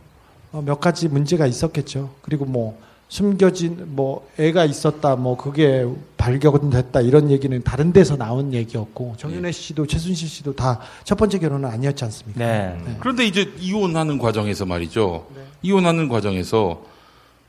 [0.52, 2.10] 어, 몇 가지 문제가 있었겠죠.
[2.22, 5.84] 그리고 뭐 숨겨진 뭐 애가 있었다 뭐 그게
[6.18, 11.68] 발견됐다 이런 얘기는 다른 데서 나온 얘기였고 정윤혜 씨도 최순실 씨도 다 첫 번째 결혼은
[11.68, 12.40] 아니었지 않습니까?
[12.40, 12.78] 네.
[13.00, 15.26] 그런데 이제 이혼하는 과정에서 말이죠.
[15.64, 16.82] 이혼하는 과정에서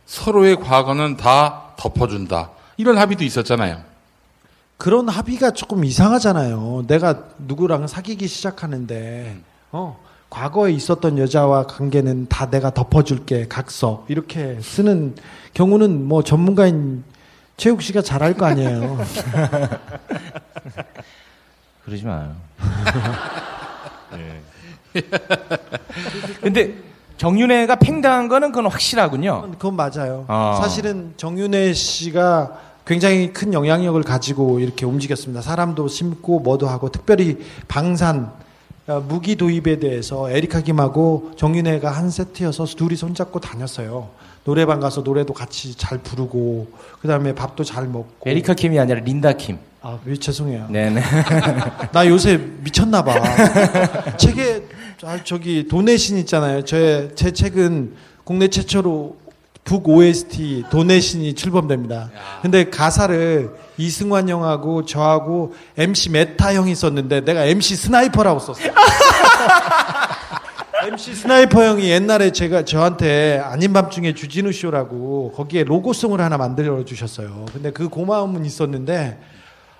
[0.06, 2.50] 서로의 과거는 다 덮어준다.
[2.78, 3.82] 이런 합의도 있었잖아요.
[4.78, 6.84] 그런 합의가 조금 이상하잖아요.
[6.86, 9.36] 내가 누구랑 사귀기 시작하는데,
[9.72, 14.04] 어, 과거에 있었던 여자와 관계는 다 내가 덮어줄게, 각서.
[14.08, 15.16] 이렇게 쓰는
[15.54, 17.02] 경우는 뭐 전문가인
[17.56, 18.98] 최욱 씨가 잘 알 거 아니에요.
[21.84, 22.34] 그러지 마요.
[24.14, 24.40] 예.
[26.40, 26.74] 근데
[27.16, 29.50] 정윤회가 팽당한 거는 그건 확실하군요.
[29.58, 30.24] 그건 맞아요.
[30.28, 30.58] 아.
[30.62, 35.42] 사실은 정윤혜 씨가 굉장히 큰 영향력을 가지고 이렇게 움직였습니다.
[35.42, 37.38] 사람도 심고 뭐도 하고 특별히
[37.68, 38.32] 방산 어,
[38.98, 44.08] 무기 도입에 대해서 에리카 김하고 정윤혜가 한 세트여서 둘이 손잡고 다녔어요.
[44.44, 46.68] 노래방 가서 노래도 같이 잘 부르고
[47.00, 48.28] 그다음에 밥도 잘 먹고.
[48.28, 49.58] 에리카 킴이 아니라 린다 킴.
[49.82, 50.66] 아, 예, 죄송해요.
[50.70, 51.00] 네네.
[51.92, 53.14] 나 요새 미쳤나 봐.
[54.16, 54.64] 책에
[55.02, 56.64] 아, 저기 돈의 신 있잖아요.
[56.64, 59.16] 제, 제 책은 국내 최초로
[59.70, 62.10] book OST 돈의 신이 출범됩니다.
[62.42, 68.56] 근데 가사를 이승환 형하고 저하고 MC 메타 형이 썼는데 내가 MC 스나이퍼라고 썼어.
[70.88, 77.46] MC 스나이퍼 형이 옛날에 제가 저한테 아닌 밤중에 주진우 쇼라고 거기에 로고송을 하나 만들어 주셨어요.
[77.52, 79.20] 근데 그 고마움은 있었는데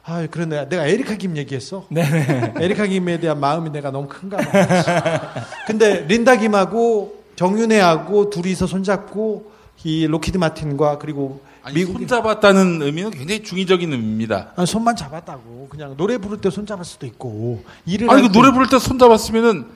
[0.05, 1.85] 아, 그런데 내가 에리카 김 얘기했어.
[1.89, 2.55] 네네.
[2.61, 5.33] 에리카 김에 대한 마음이 내가 너무 큰가 봐.
[5.67, 13.43] 근데 린다 김하고 정윤회하고 둘이서 손잡고 이 록히드 마틴과 그리고 아니, 미국 손잡았다는 의미는 굉장히
[13.43, 14.53] 중의적인 의미입니다.
[14.57, 15.69] 아, 손만 잡았다고.
[15.71, 19.67] 그냥 노래 부를 때 손잡을 수도 있고 일을 아니, 할그 때- 노래 부를 때 손잡았으면은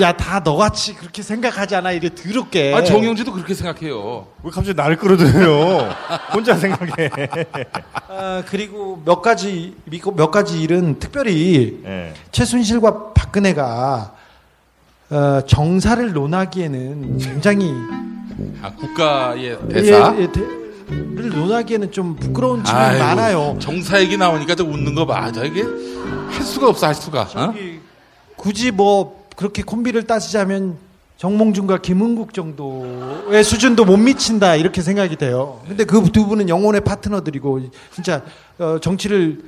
[0.00, 1.90] 야, 다 너같이 그렇게 생각하잖아.
[1.90, 2.72] 이래 더럽게.
[2.72, 4.28] 아, 정영지도 그렇게 생각해요.
[4.44, 5.92] 왜 갑자기 나를 끌어들여요?
[6.32, 7.10] 혼자 생각해.
[8.08, 12.14] 아, 그리고 몇 가지 미국 몇 가지 일은 특별히 예.
[12.30, 14.14] 최순실과 박근혜가
[15.10, 17.72] 어, 정사를 논하기에는 굉장히
[18.62, 20.14] 아, 국가의 대사.
[20.18, 20.28] 예, 예,
[20.90, 23.56] 를 논하기에는 좀 부끄러운 점이 많아요.
[23.60, 25.30] 정사 얘기 나오니까 저 웃는 거 봐.
[25.32, 27.22] 저 이게 할 수가 없어, 할 수가.
[27.34, 27.54] 어?
[28.36, 30.76] 굳이 뭐 그렇게 콤비를 따지자면
[31.18, 35.60] 정몽준과 김은국 정도의 수준도 못 미친다 이렇게 생각이 돼요.
[35.66, 37.60] 근데 그 두 분은 영혼의 파트너들이고
[37.92, 38.22] 진짜
[38.58, 39.42] 어, 정치를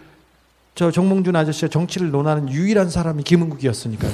[0.75, 4.13] 저 정몽준 아저씨가 정치를 논하는 유일한 사람이 김은국이었으니까요.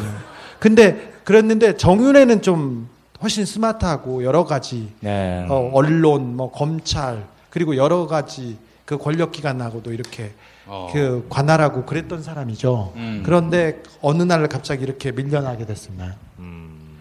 [0.60, 2.88] 근데 그랬는데 정윤회는 좀
[3.22, 5.46] 훨씬 스마트하고 여러 가지 네.
[5.48, 10.32] 어, 언론, 뭐 검찰 그리고 여러 가지 그 권력 기관하고도 이렇게
[10.66, 10.90] 어.
[10.92, 12.92] 그 관할하고 그랬던 사람이죠.
[12.96, 13.22] 음.
[13.24, 16.16] 그런데 어느 날 갑자기 이렇게 밀려나게 됐습니다.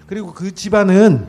[0.08, 1.28] 그리고 그 집안은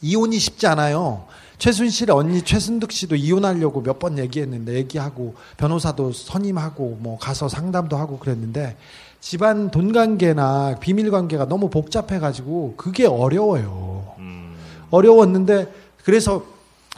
[0.00, 1.24] 이혼이 쉽지 않아요.
[1.58, 8.18] 최순실 언니 최순득 씨도 이혼하려고 몇 번 얘기했는데 얘기하고 변호사도 선임하고 뭐 가서 상담도 하고
[8.18, 8.76] 그랬는데
[9.20, 13.85] 집안 돈 관계나 비밀 관계가 너무 복잡해 가지고 그게 어려워요.
[14.90, 15.72] 어려웠는데
[16.04, 16.44] 그래서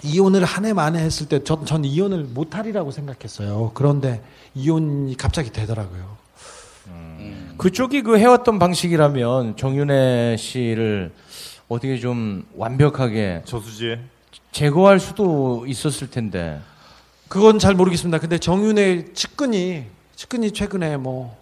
[0.03, 3.73] 이혼을 한 해 만에 했을 때 전, 전 이혼을 못하리라고 생각했어요.
[3.75, 4.23] 그런데
[4.55, 6.17] 이혼이 갑자기 되더라고요.
[7.57, 11.13] 그쪽이 그 해왔던 방식이라면 정윤혜 씨를
[11.69, 13.99] 어떻게 좀 완벽하게 저수지에
[14.53, 16.61] 제거할 수도 있었을 텐데.
[17.29, 18.19] 그건 잘 모르겠습니다.
[18.19, 19.85] 근데 정윤의 측근이
[20.17, 21.37] 측근이 최근에 뭐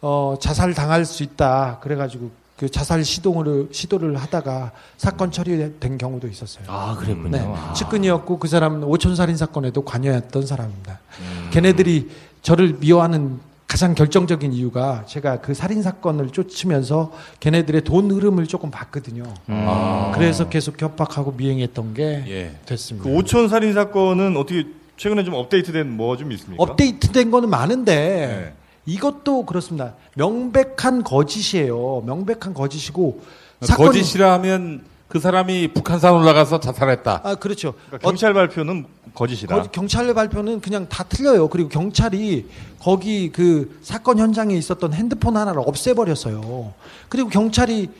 [0.00, 2.30] 어, 자살 당할 수 있다 그래가지고
[2.62, 6.62] 그 자살 시도를 시도를 하다가 사건 처리된 경우도 있었어요.
[6.68, 7.30] 아 그랬군요.
[7.30, 7.72] 네, 아.
[7.72, 11.00] 측근이었고 그 사람은 오촌 살인 사건에도 관여했던 사람입니다.
[11.18, 11.50] 음.
[11.52, 12.08] 걔네들이
[12.40, 19.24] 저를 미워하는 가장 결정적인 이유가 제가 그 살인 사건을 쫓으면서 걔네들의 돈 흐름을 조금 봤거든요.
[19.48, 20.12] 아.
[20.14, 22.56] 그래서 계속 협박하고 미행했던 게 예.
[22.64, 23.08] 됐습니다.
[23.10, 26.62] 그 오촌 살인 사건은 어떻게 최근에 좀 업데이트된 뭐 좀 있습니까?
[26.62, 28.54] 업데이트된 거는 많은데 네.
[28.86, 29.94] 이것도 그렇습니다.
[30.14, 32.02] 명백한 거짓이에요.
[32.06, 33.20] 명백한 거짓이고
[33.60, 37.20] 사건이- 거짓이라면 그 사람이 북한산 올라가서 자살했다.
[37.22, 37.74] 아 그렇죠.
[37.86, 39.54] 그러니까 경찰 발표는 거짓이다.
[39.62, 41.48] 거- 경찰의 발표는 그냥 다 틀려요.
[41.48, 42.48] 그리고 경찰이
[42.80, 46.72] 거기 그 사건 현장에 있었던 핸드폰 하나를 없애버렸어요.
[47.08, 47.92] 그리고 경찰이 마-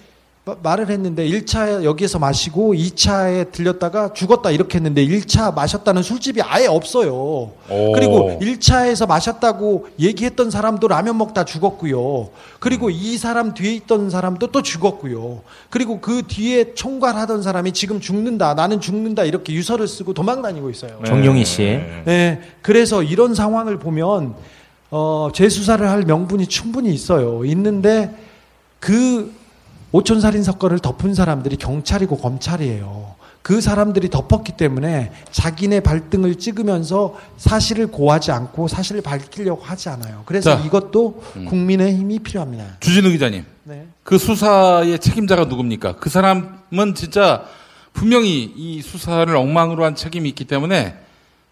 [0.45, 7.13] 말을 했는데 1차 여기에서 마시고 2차에 들렸다가 죽었다 이렇게 했는데 1차 마셨다는 술집이 아예 없어요.
[7.15, 7.93] 오.
[7.95, 12.31] 그리고 1차에서 마셨다고 얘기했던 사람도 라면 먹다 죽었고요.
[12.59, 15.43] 그리고 이 사람 뒤에 있던 사람도 또 죽었고요.
[15.71, 20.99] 그리고 그 뒤에 총괄하던 사람이 지금 죽는다, 나는 죽는다 이렇게 유서를 쓰고 도망 다니고 있어요.
[21.07, 21.63] 정용희 씨.
[22.05, 24.35] 네, 그래서 이런 상황을 보면
[24.91, 27.45] 어, 재수사를 할 명분이 충분히 있어요.
[27.45, 28.13] 있는데
[28.81, 29.41] 그
[29.93, 33.15] 오촌 살인 사건을 덮은 사람들이 경찰이고 검찰이에요.
[33.43, 40.23] 그 사람들이 덮었기 때문에 자기네 발등을 찍으면서 사실을 고하지 않고 사실을 밝히려고 하지 않아요.
[40.27, 40.65] 그래서 자.
[40.65, 42.79] 이것도 국민의 힘이 필요합니다.
[42.81, 43.45] 주진우 기자님.
[43.65, 43.87] 네.
[44.05, 45.97] 그 수사의 책임자가 누굽니까?
[45.97, 47.45] 그 사람은 진짜
[47.93, 50.97] 분명히 이 수사를 엉망으로 한 책임이 있기 때문에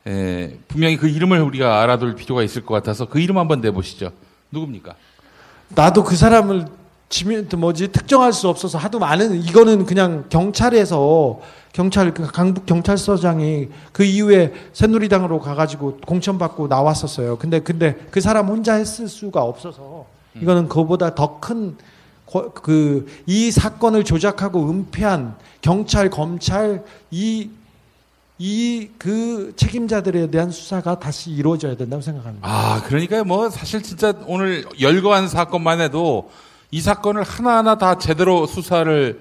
[0.07, 4.13] 에, 분명히 그 이름을 우리가 알아둘 필요가 있을 것 같아서 그 이름 한번 내보시죠.
[4.53, 4.95] 누굽니까?
[5.75, 6.67] 나도 그 사람을
[7.11, 11.41] 지면 뭐지 특정할 수 없어서 하도 많은 이거는 그냥 경찰에서
[11.73, 17.37] 경찰 그 강북 경찰서장이 그 이후에 새누리당으로 가가지고 공천 받고 나왔었어요.
[17.37, 20.07] 근데 근데 그 사람 혼자 했을 수가 없어서
[20.41, 21.77] 이거는 그보다 더 큰
[22.55, 27.51] 그 이 사건을 조작하고 은폐한 경찰 검찰 이
[28.39, 32.47] 이그 책임자들에 대한 수사가 다시 이루어져야 된다고 생각합니다.
[32.49, 36.31] 아, 그러니까 뭐 사실 진짜 오늘 열거한 사건만 해도
[36.71, 39.21] 이 사건을 하나하나 다 제대로 수사를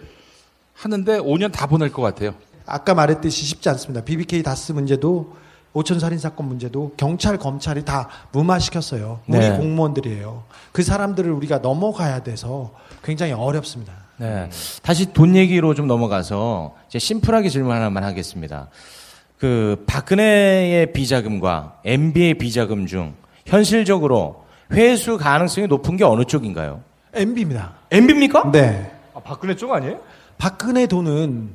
[0.75, 2.33] 하는데 5년 다 보낼 것 같아요.
[2.65, 4.03] 아까 말했듯이 쉽지 않습니다.
[4.05, 5.35] BBK 다스 문제도
[5.73, 9.19] 오천 살인 사건 문제도 경찰 검찰이 다 무마시켰어요.
[9.27, 9.57] 우리 네.
[9.57, 10.43] 공무원들이에요.
[10.71, 12.71] 그 사람들을 우리가 넘어가야 돼서
[13.03, 13.93] 굉장히 어렵습니다.
[14.17, 14.49] 네.
[14.81, 18.69] 다시 돈 얘기로 좀 넘어가서 이제 심플하게 질문 하나만 하겠습니다.
[19.37, 26.81] 그 박근혜의 비자금과 MB의 비자금 중 현실적으로 회수 가능성이 높은 게 어느 쪽인가요?
[27.13, 27.73] MB입니다.
[27.91, 28.51] MB입니까?
[28.51, 28.91] 네.
[29.13, 29.99] 아, 박근혜 쪽 아니에요?
[30.37, 31.49] 박근혜 돈은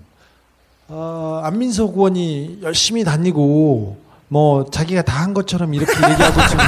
[0.88, 6.64] 어, 안민석 의원이 열심히 다니고 뭐 자기가 다 한 것처럼 이렇게 얘기하고 지금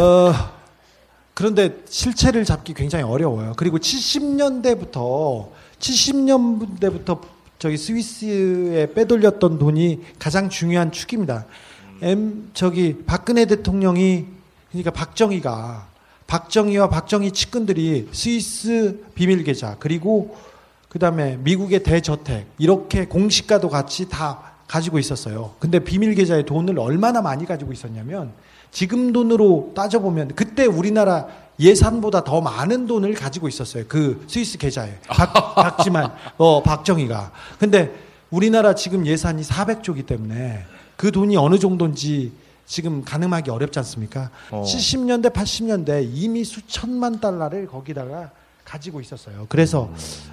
[0.00, 0.32] 어,
[1.32, 3.54] 그런데 실체를 잡기 굉장히 어려워요.
[3.56, 5.48] 그리고 70년대부터
[5.78, 7.20] 70년대부터
[7.58, 11.46] 저기 스위스에 빼돌렸던 돈이 가장 중요한 축입니다.
[12.02, 14.26] M 저기 박근혜 대통령이
[14.70, 15.86] 그러니까 박정희가
[16.26, 20.36] 박정희와 박정희 측근들이 스위스 비밀 계좌 그리고
[20.88, 25.54] 그다음에 미국의 대저택 이렇게 공시가도 같이 다 가지고 있었어요.
[25.58, 28.32] 근데 비밀 계좌에 돈을 얼마나 많이 가지고 있었냐면
[28.70, 31.28] 지금 돈으로 따져보면 그때 우리나라
[31.60, 33.84] 예산보다 더 많은 돈을 가지고 있었어요.
[33.86, 34.98] 그 스위스 계좌에.
[35.06, 37.30] 박, 박지만, 어, 박정희가.
[37.60, 37.94] 근데
[38.30, 40.64] 우리나라 지금 예산이 400조기 때문에
[40.96, 42.32] 그 돈이 어느 정도인지
[42.66, 44.30] 지금 가늠하기 어렵지 않습니까?
[44.50, 44.62] 어.
[44.64, 48.30] 70년대, 80년대 이미 수천만 달러를 거기다가
[48.64, 49.46] 가지고 있었어요.
[49.48, 49.90] 그래서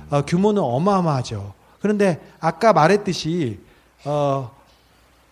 [0.09, 1.53] 어, 규모는 어마어마하죠.
[1.81, 3.59] 그런데 아까 말했듯이
[4.05, 4.51] 어,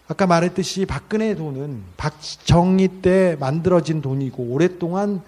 [0.08, 5.22] 아까 말했듯이 박근혜 돈은 박정희 때 만들어진 돈이고 오랫동안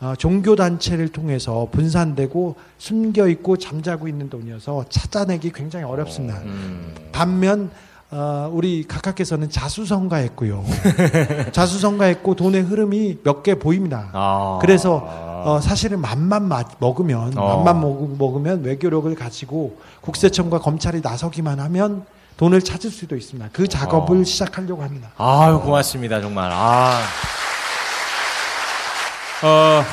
[0.00, 6.40] 어, 종교 단체를 통해서 분산되고 숨겨 있고 잠자고 있는 돈이어서 찾아내기 굉장히 어렵습니다.
[7.10, 7.70] 반면
[8.10, 10.64] 어, 우리 각하께서는 자수성가했고요.
[11.52, 14.08] 자수성가했고 돈의 흐름이 몇 개 보입니다.
[14.14, 14.58] 아.
[14.62, 15.04] 그래서
[15.44, 17.56] 어, 사실은 맘만 마- 먹으면 어.
[17.56, 22.04] 맘만 먹, 먹으면 외교력을 가지고 국세청과 검찰이 나서기만 하면
[22.38, 23.50] 돈을 찾을 수도 있습니다.
[23.52, 24.24] 그 작업을 어.
[24.24, 25.10] 시작하려고 합니다.
[25.18, 26.50] 아유 고맙습니다 정말.
[26.52, 27.00] 아.
[29.42, 29.84] 어,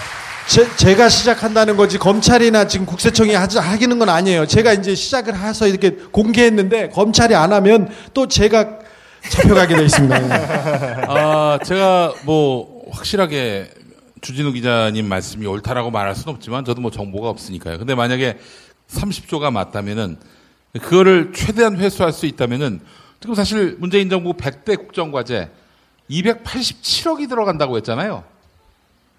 [0.48, 4.46] 제, 가 시작한다는 거지 검찰이나 지금 국세청이 하지, 하기는 건 아니에요.
[4.46, 8.80] 제가 이제 시작을 해서 이렇게 공개했는데 검찰이 안 하면 또 제가
[9.30, 10.16] 잡혀가게 돼 있습니다.
[11.10, 13.72] 아, 제가 뭐 확실하게
[14.22, 17.80] 주진우 기자님 말씀이 옳다라고 말할 수는 없지만 저도 뭐 정보가 없으니까요.
[17.80, 18.38] 근데 만약에
[18.89, 20.18] 30조가 맞다면은
[20.74, 22.82] 그거를 최대한 회수할 수 있다면은
[23.20, 25.50] 지금 사실 문재인 정부 100대 국정과제
[26.10, 28.35] 287억이 들어간다고 했잖아요.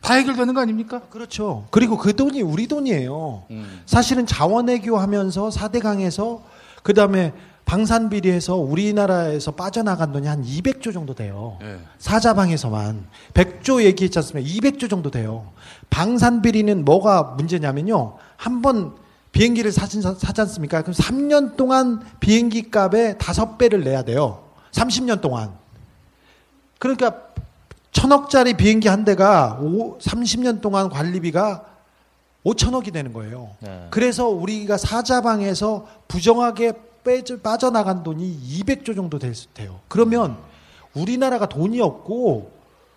[0.07, 1.01] 다 해결되는 거 아닙니까?
[1.11, 1.67] 그렇죠.
[1.73, 3.43] 그리고 그 돈이 우리 돈이에요.
[3.87, 6.43] 사실은 자원외교 하면서 4대강에서
[6.85, 7.33] 그 다음에
[7.65, 11.59] 방산비리에서 우리나라에서 빠져나간 돈이 한 200조 정도 돼요.
[11.63, 11.81] 예.
[11.99, 13.05] 사자방에서만
[13.35, 14.49] 100조 얘기했지 않습니까?
[14.49, 15.51] 200조 정도 돼요.
[15.91, 18.19] 방산비리는 뭐가 문제냐면요.
[18.37, 18.95] 한 번
[19.33, 20.83] 비행기를 사진, 사지 않습니까?
[20.83, 24.45] 그럼 3년 동안 비행기 값의 5배를 내야 돼요.
[24.71, 25.51] 30년 동안.
[26.79, 27.17] 그러니까
[28.01, 31.65] 천억짜리 비행기 한 대가 오, 30년 동안 관리비가
[32.45, 33.49] 5천억이 되는 거예요.
[33.91, 39.81] 그래서 우리가 사자방에서 부정하게 빼져, 빠져나간 돈이 200조 정도 될 수- 돼요.
[39.89, 40.37] 그러면
[40.93, 42.53] 우리나라가 돈이 없고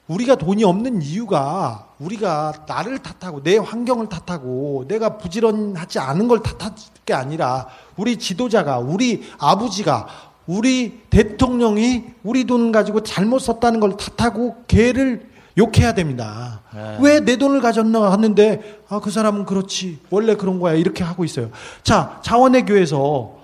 [0.10, 6.74] 우리가 돈이 없는 이유가 우리가 나를 탓하고 내 환경을 탓하고 내가 부지런하지 않은 걸 탓할
[7.06, 10.08] 게 아니라 우리 지도자가 우리 아버지가
[10.54, 15.30] 우리 대통령이 우리 돈 가지고 잘못 썼다는 걸 탓하고 걔를
[15.60, 16.62] 욕해야 됩니다.
[17.00, 21.52] 왜 내 돈을 가졌나 하는데 아 그 사람은 그렇지 원래 그런 거야 이렇게 하고 있어요.
[21.84, 23.38] 자 자원외교에서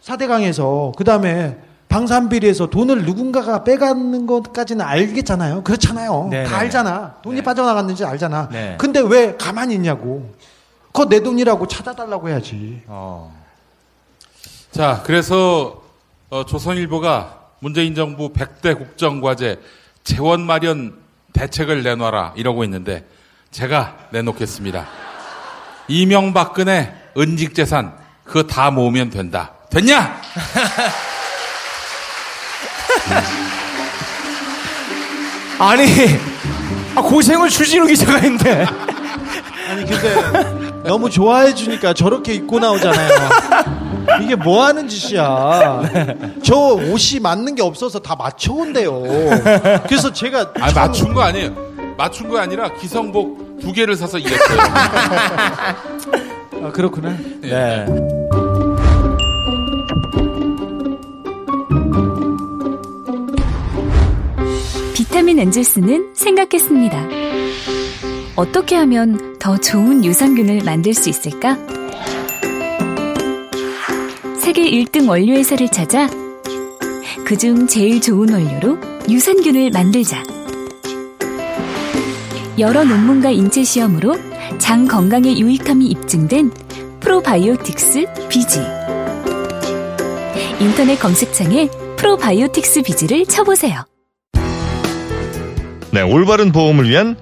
[0.00, 5.64] 사대강에서 그 다음에 방산비리에서 돈을 누군가가 빼가는 것까지는 알겠잖아요.
[5.64, 6.28] 그렇잖아요.
[6.30, 6.48] 네네.
[6.48, 7.16] 다 알잖아.
[7.22, 8.48] 돈이 빠져나갔는지 알잖아.
[8.52, 8.76] 네.
[8.78, 10.30] 근데 왜 가만히 있냐고.
[10.92, 12.82] 그거 내 돈이라고 찾아달라고 해야지.
[14.70, 15.82] 자, 그래서
[16.28, 19.60] 어, 조선일보가 문재인 정부 100대 국정과제
[20.02, 20.96] 재원 마련
[21.32, 23.06] 대책을 내놔라 이러고 있는데
[23.50, 24.86] 제가 내놓겠습니다.
[25.88, 29.52] 이명박근혜 은직재산 그거 다 모으면 된다.
[29.70, 30.20] 됐냐?
[35.58, 35.84] 아니
[36.96, 38.66] 아, 고생을 주진우 기자가 했는데.
[39.68, 43.10] 아니 근데 너무 좋아해 주니까 저렇게 입고 나오잖아요.
[44.22, 45.82] 이게 뭐 하는 짓이야.
[46.42, 49.02] 저 옷이 맞는 게 없어서 다 맞춰온대요.
[49.86, 51.52] 그래서 제가 아, 맞춘 거 아니에요.
[51.96, 54.58] 맞춘 거 아니라 기성복 두 개를 사서 이겼어요.
[56.62, 57.16] 아, 그렇구나.
[57.40, 57.86] 네.
[64.94, 67.35] 비타민 엔젤스는 생각했습니다.
[68.36, 71.56] 어떻게 하면 더 좋은 유산균을 만들 수 있을까?
[74.38, 76.08] 세계 1등 원료 회사를 찾아
[77.24, 78.78] 그중 제일 좋은 원료로
[79.08, 80.22] 유산균을 만들자.
[82.58, 84.16] 여러 논문과 인체 시험으로
[84.58, 86.50] 장 건강에 유익함이 입증된
[87.00, 88.60] 프로바이오틱스 비지.
[90.60, 93.84] 인터넷 검색창에 프로바이오틱스 비지를 쳐보세요.
[95.90, 97.16] 네, 올바른 보험을 위한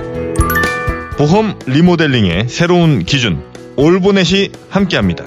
[1.17, 3.43] 보험 리모델링의 새로운 기준
[3.75, 5.25] 올보넷이 함께합니다.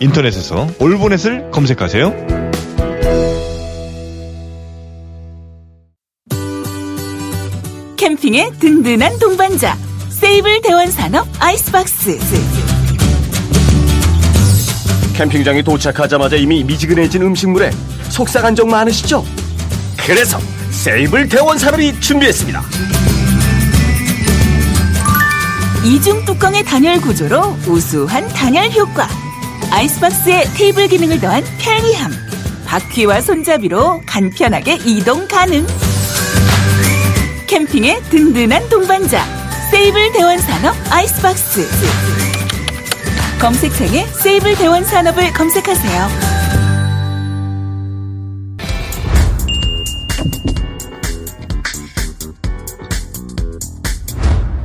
[0.00, 2.14] 인터넷에서 올보넷을 검색하세요.
[7.96, 9.76] 캠핑의 든든한 동반자
[10.08, 12.18] 세이블 대원산업 아이스박스
[15.12, 17.70] 캠핑장에 도착하자마자 이미 미지근해진 음식물에
[18.08, 19.24] 속상한 적 많으시죠?
[19.98, 20.38] 그래서
[20.70, 22.62] 세이블 대원 산업이 준비했습니다.
[25.84, 29.08] 이중 뚜껑의 단열 구조로 우수한 단열 효과.
[29.70, 32.12] 아이스박스에 테이블 기능을 더한 편리함.
[32.66, 35.66] 바퀴와 손잡이로 간편하게 이동 가능.
[37.48, 39.24] 캠핑의 든든한 동반자.
[39.70, 42.11] 세이블 대원 산업 아이스박스.
[43.42, 46.06] 검색창에 세이블 대원 산업을 검색하세요.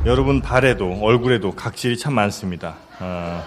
[0.06, 2.76] 여러분 발에도 얼굴에도 각질이 참 많습니다.
[3.00, 3.44] 어,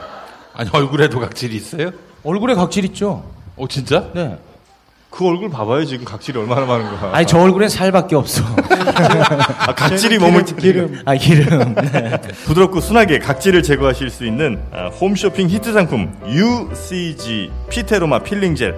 [0.53, 1.91] 아니 얼굴에도 각질이 있어요?
[2.25, 3.23] 얼굴에 각질 있죠.
[3.55, 4.11] 어 진짜?
[4.13, 4.37] 네.
[5.11, 7.11] 그 얼굴 봐봐요 지금 각질이 얼마나 많은 거야.
[7.13, 8.43] 아니 저 얼굴엔 살밖에 없어.
[8.55, 11.01] 아, 각질이 몸을 기름.
[11.05, 11.75] 아 기름.
[11.75, 12.17] 네.
[12.45, 18.73] 부드럽고 순하게 각질을 제거하실 수 있는 아, 홈쇼핑 히트 상품 UCG 피테로마 peeling gel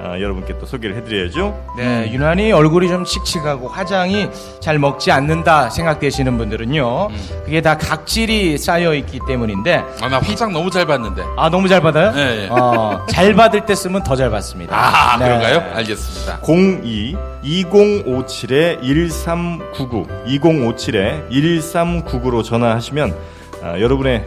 [0.00, 1.58] 아, 여러분께 또 소개를 해드려야죠.
[1.76, 4.28] 네, 유난히 얼굴이 좀 칙칙하고 화장이
[4.60, 7.08] 잘 먹지 않는다 생각되시는 분들은요.
[7.44, 9.82] 그게 다 각질이 쌓여 있기 때문인데.
[10.00, 11.22] 아 나 화장 너무 잘 봤는데.
[11.36, 12.12] 아 너무 잘 받아요?
[12.12, 12.48] 네, 네.
[12.50, 14.74] 어, 잘 받을 때 쓰면 더 잘 받습니다.
[14.76, 15.24] 아 네.
[15.26, 15.62] 그런가요?
[15.74, 16.40] 알겠습니다.
[16.46, 23.16] 02 2057에 1399 2057에 1399로 전화하시면
[23.62, 24.24] 아, 여러분의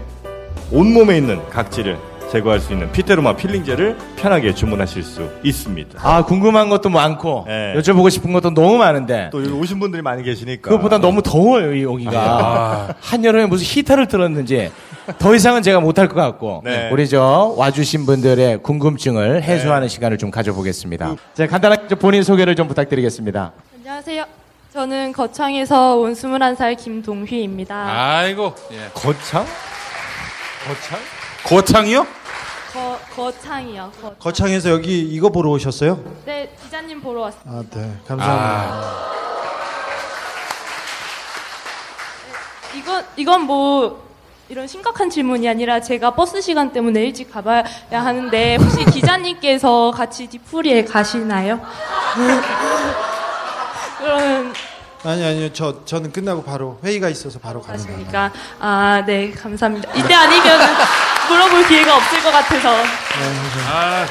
[0.71, 1.97] 온몸에 있는 각질을
[2.31, 5.99] 제거할 수 있는 피테로마 필링 젤을 편하게 주문하실 수 있습니다.
[6.01, 7.73] 아 궁금한 것도 많고 네.
[7.75, 11.83] 여쭤보고 싶은 것도 너무 많은데 또 여기 오신 분들이 많이 계시니까 그것보다 너무 더워요 이
[11.83, 12.93] 여기가 아.
[13.01, 14.71] 한여름에 무슨 히터를 틀었는지
[15.19, 16.89] 더 이상은 제가 못할 것 같고 네.
[16.89, 21.15] 우리 저 와주신 분들의 궁금증을 해소하는 시간을 좀 가져보겠습니다.
[21.33, 23.51] 자 간단하게 좀 본인 소개를 좀 부탁드리겠습니다.
[23.79, 24.23] 안녕하세요.
[24.71, 27.75] 저는 거창에서 온 21살 김동휘입니다.
[27.89, 28.89] 아이고 예.
[28.93, 29.45] 거창?
[30.65, 30.99] 거창?
[31.43, 32.20] 거창이요?
[32.73, 33.91] 거, 거창이요.
[34.01, 35.99] 거, 거창에서 여기 이거 보러 오셨어요?
[36.25, 37.41] 네, 기자님 보러 왔어요.
[37.45, 37.93] 아, 네.
[38.07, 39.11] 감사합니다.
[42.77, 44.09] 이건, 이건 뭐,
[44.47, 50.85] 이런 심각한 질문이 아니라 제가 버스 시간 때문에 일찍 가봐야 하는데 혹시 기자님께서 같이 디프리에
[50.85, 51.59] 가시나요?
[53.99, 54.53] 그러면
[55.03, 55.51] 아 니 아니요.
[55.53, 57.97] 저 저는 끝나고 바로 회의가 있어서 바로 가는 거예요.
[58.05, 59.91] 그러니까 아, 네, 감사합니다.
[59.95, 60.59] 이때 아니면
[61.29, 62.69] 물어볼 기회가 없을 것 같아서.
[63.69, 64.05] 아,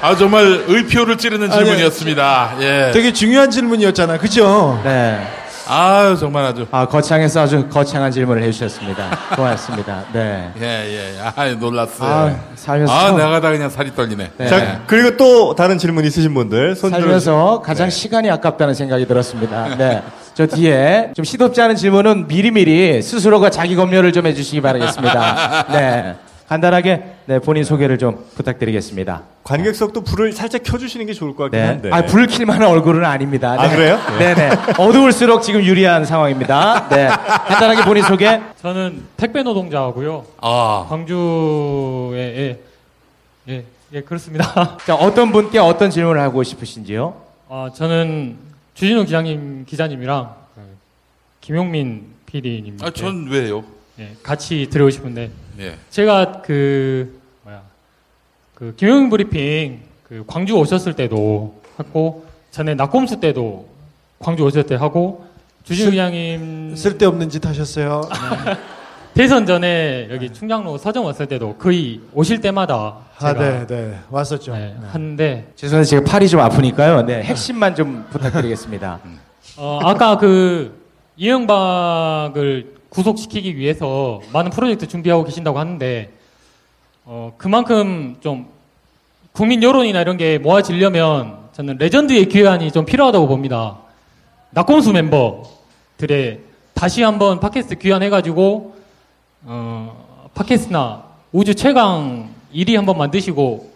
[0.00, 2.56] 아 정말 의표를 찌르는 아니, 질문이었습니다.
[2.60, 2.90] 예.
[2.92, 4.18] 되게 중요한 질문이었잖아.
[4.18, 4.80] 그죠?
[4.84, 5.26] 네.
[5.66, 9.18] 아 정말 아주 아 거창에서 아주 거창한 질문을 해주셨습니다.
[9.34, 10.04] 고맙습니다.
[10.12, 10.52] 네.
[10.60, 11.20] 예예.
[11.34, 12.10] 아 놀랐어요.
[12.10, 14.30] 아, 살면서 아 내가 다 그냥 살이 떨리네.
[14.36, 14.46] 네.
[14.46, 19.74] 자 그리고 또 다른 질문 있으신 분들 손 살면서 가장 시간이 아깝다는 생각이 들었습니다.
[19.76, 20.02] 네.
[20.34, 25.66] 저 뒤에 좀 시덥지 않은 질문은 미리미리 스스로가 자기 검열을 좀 해주시기 바라겠습니다.
[25.72, 26.14] 네.
[26.48, 29.22] 간단하게 네, 본인 소개를 좀 부탁드리겠습니다.
[29.44, 31.66] 관객석도 불을 살짝 켜주시는 게 좋을 것 같긴 네.
[31.66, 31.90] 한데.
[31.90, 33.56] 아, 불 킬만한 얼굴은 아닙니다.
[33.58, 33.98] 아, 그래요?
[34.18, 34.50] 네 네.
[34.78, 36.88] 어두울수록 지금 유리한 상황입니다.
[36.90, 37.08] 네.
[37.08, 38.40] 간단하게 본인 소개.
[38.60, 40.26] 저는 택배 노동자고요.
[40.42, 40.86] 아.
[40.88, 41.16] 광주에
[42.14, 42.58] 예,
[43.48, 44.76] 예, 예 그렇습니다.
[44.84, 47.14] 자, 어떤 분께 어떤 질문을 하고 싶으신지요?
[47.48, 48.36] 아, 저는
[48.74, 50.60] 주진우 기자님 기자님이랑 그
[51.40, 53.64] 김용민 PD님 아, 전 왜요?
[53.98, 55.30] 예, 같이 들어오고 싶은데
[55.60, 55.76] 예.
[55.90, 57.62] 제가 그 뭐야
[58.54, 63.68] 그 김용민 브리핑 그 광주 오셨을 때도 했고 전에 낙곰수 때도
[64.18, 65.26] 광주 오셨을 때 하고
[65.64, 68.02] 주진우 쓸- 기자님 쓸데없는 짓 하셨어요.
[69.14, 73.98] 대선 전에 여기 충장로 서점 왔을 때도 거의 오실 때마다 아, 제가 네, 네.
[74.10, 74.52] 왔었죠.
[74.54, 74.74] 네.
[74.90, 77.02] 하는데 죄송한데 제가 팔이 좀 아프니까요.
[77.02, 77.22] 네.
[77.22, 78.98] 핵심만 좀 부탁드리겠습니다.
[79.56, 80.82] 어, 아까 그
[81.16, 86.12] 이명박을 구속시키기 위해서 많은 프로젝트 준비하고 계신다고 하는데
[87.04, 88.46] 어, 그만큼 좀
[89.32, 93.78] 국민 여론이나 이런 게 모아지려면 저는 레전드의 귀환이 좀 필요하다고 봅니다.
[94.50, 96.40] 낙곰수 멤버들의
[96.72, 98.76] 다시 한번 팟캐스트 귀환해가지고
[99.42, 103.72] 어, 팟캐스트나 우주 최강 1위 한번 만드시고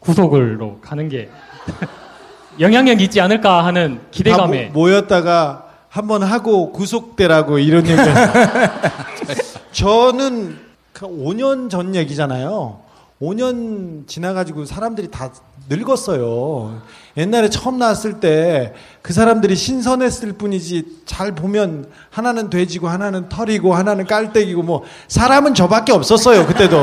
[0.00, 1.30] 구속을로 가는 게
[2.60, 5.65] 영향력 있지 않을까 하는 기대감에 모였다가
[5.96, 8.00] 한번 하고 구속되라고 이런 얘기.
[9.72, 10.58] 저는
[10.92, 12.80] 그 5년 전 얘기잖아요.
[13.20, 15.32] 5년 지나가지고 사람들이 다
[15.68, 16.82] 늙었어요.
[17.16, 18.74] 옛날에 처음 나왔을 때
[19.06, 25.92] 그 사람들이 신선했을 뿐이지 잘 보면 하나는 돼지고 하나는 털이고 하나는 깔때기고 뭐 사람은 저밖에
[25.92, 26.44] 없었어요.
[26.44, 26.76] 그때도.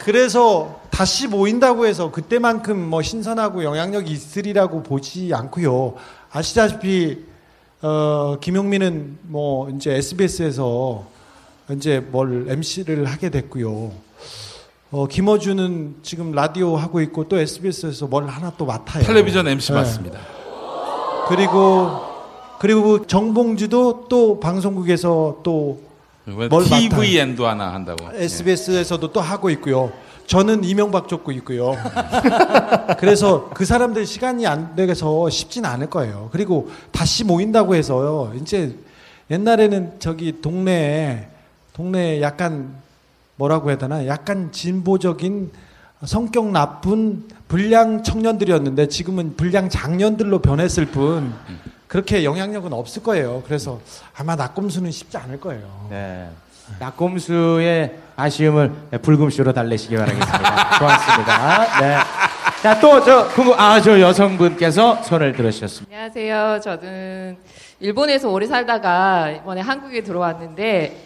[0.00, 5.94] 그래서 다시 모인다고 해서 그때만큼 뭐 신선하고 영향력이 있으리라고 보지 않고요.
[6.32, 7.26] 아시다시피
[7.86, 11.04] 어, 김용민은 뭐 이제 SBS에서
[11.72, 13.92] 이제 뭘 MC를 하게 됐고요.
[14.90, 19.04] 어, 김어준은 지금 라디오 하고 있고 또 SBS에서 뭘 하나 또 맡아요.
[19.04, 19.78] 텔레비전 MC 네.
[19.78, 20.18] 맞습니다.
[21.28, 21.90] 그리고
[22.58, 25.94] 그리고 정봉주도 또 방송국에서 또
[26.26, 28.08] 뭘 TVN도 하나 한다고.
[28.14, 29.92] SBS에서도 또 하고 있고요.
[30.26, 31.76] 저는 이명박 쫓고 있고요.
[32.98, 36.28] 그래서 그 사람들 시간이 안 돼서 쉽진 않을 거예요.
[36.32, 38.32] 그리고 다시 모인다고 해서요.
[38.40, 38.76] 이제
[39.30, 41.28] 옛날에는 저기 동네에
[41.74, 42.74] 동네에 약간
[43.36, 44.06] 뭐라고 해야 되나?
[44.06, 45.50] 약간 진보적인
[46.04, 51.32] 성격 나쁜 불량 청년들이었는데 지금은 불량 장년들로 변했을 뿐
[51.88, 53.42] 그렇게 영향력은 없을 거예요.
[53.46, 53.80] 그래서
[54.16, 55.86] 아마 낙검수는 쉽지 않을 거예요.
[55.90, 56.28] 네.
[56.78, 58.70] 낙곰수의 아쉬움을
[59.02, 60.78] 불금쇼로 달래시기 바라겠습니다.
[60.78, 61.80] 고맙습니다.
[61.80, 61.96] 네.
[62.62, 65.94] 자, 또 저, 궁금, 아, 저 여성분께서 손을 들으셨습니다.
[65.94, 66.60] 안녕하세요.
[66.62, 67.36] 저는
[67.80, 70.96] 일본에서 오래 살다가 이번에 한국에 들어왔는데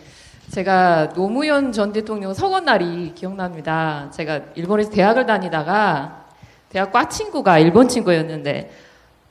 [0.51, 4.09] 제가 노무현 전 대통령 서건 날이 기억납니다.
[4.13, 6.27] 제가 일본에서 대학을 다니다가
[6.69, 8.71] 대학 과 친구가 일본 친구였는데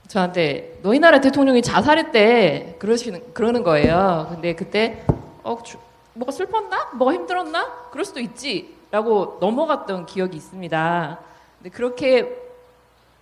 [0.07, 4.27] 저한테 너희 나라 대통령이 자살했대 그러시는 그러는 거예요.
[4.31, 5.03] 근데 그때
[5.43, 5.77] 어 주-
[6.17, 6.89] 뭐가 슬펐나?
[6.95, 7.89] 뭐가 힘들었나?
[7.91, 11.19] 그럴 수도 있지 라고 넘어갔던 기억이 있습니다.
[11.57, 12.35] 근데 그렇게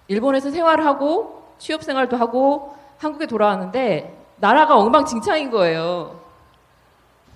[0.07, 6.19] 일본에서 생활하고 취업 생활도 하고 한국에 돌아왔는데 나라가 엉망진창인 거예요.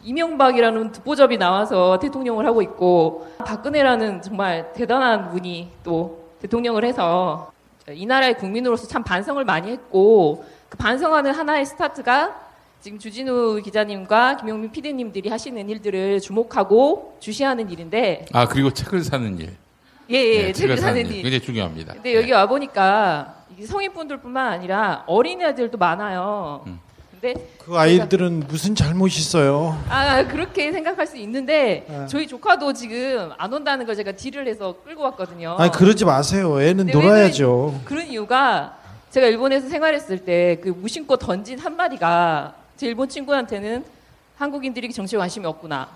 [0.04, 7.52] 이명박이라는 듣보잡이 나와서 대통령을 하고 있고 박근혜라는 정말 대단한 분이 또 대통령을 해서
[7.90, 12.49] 이 나라의 국민으로서 참 반성을 많이 했고 그 반성하는 하나의 스타트가
[12.82, 19.54] 지금 주진우 기자님과 김용민 PD님들이 하시는 일들을 주목하고 주시하는 일인데 아 그리고 책을 사는 일.
[20.10, 21.22] 예, 예, 네, 책을 사는 일.
[21.22, 21.94] 굉장히 중요합니다.
[21.94, 26.66] 근데 여기 와 보니까 성인분들뿐만 아니라 어린 애들도 많아요.
[27.12, 29.78] 근데 그 아이들은 무슨 잘못이 있어요?
[29.90, 32.06] 아 그렇게 생각할 수 있는데 네.
[32.08, 35.58] 저희 조카도 지금 안 온다는 걸 제가 딜을 해서 끌고 왔거든요.
[35.60, 36.62] 아니 그러지 마세요.
[36.62, 37.82] 애는 놀아야죠.
[37.84, 38.78] 그런 이유가
[39.12, 43.84] 제가 일본에서 생활했을 때 그 무심코 던진 한 마디가 제 일본 친구한테는
[44.38, 45.90] 한국인들이 정치에 관심이 없구나.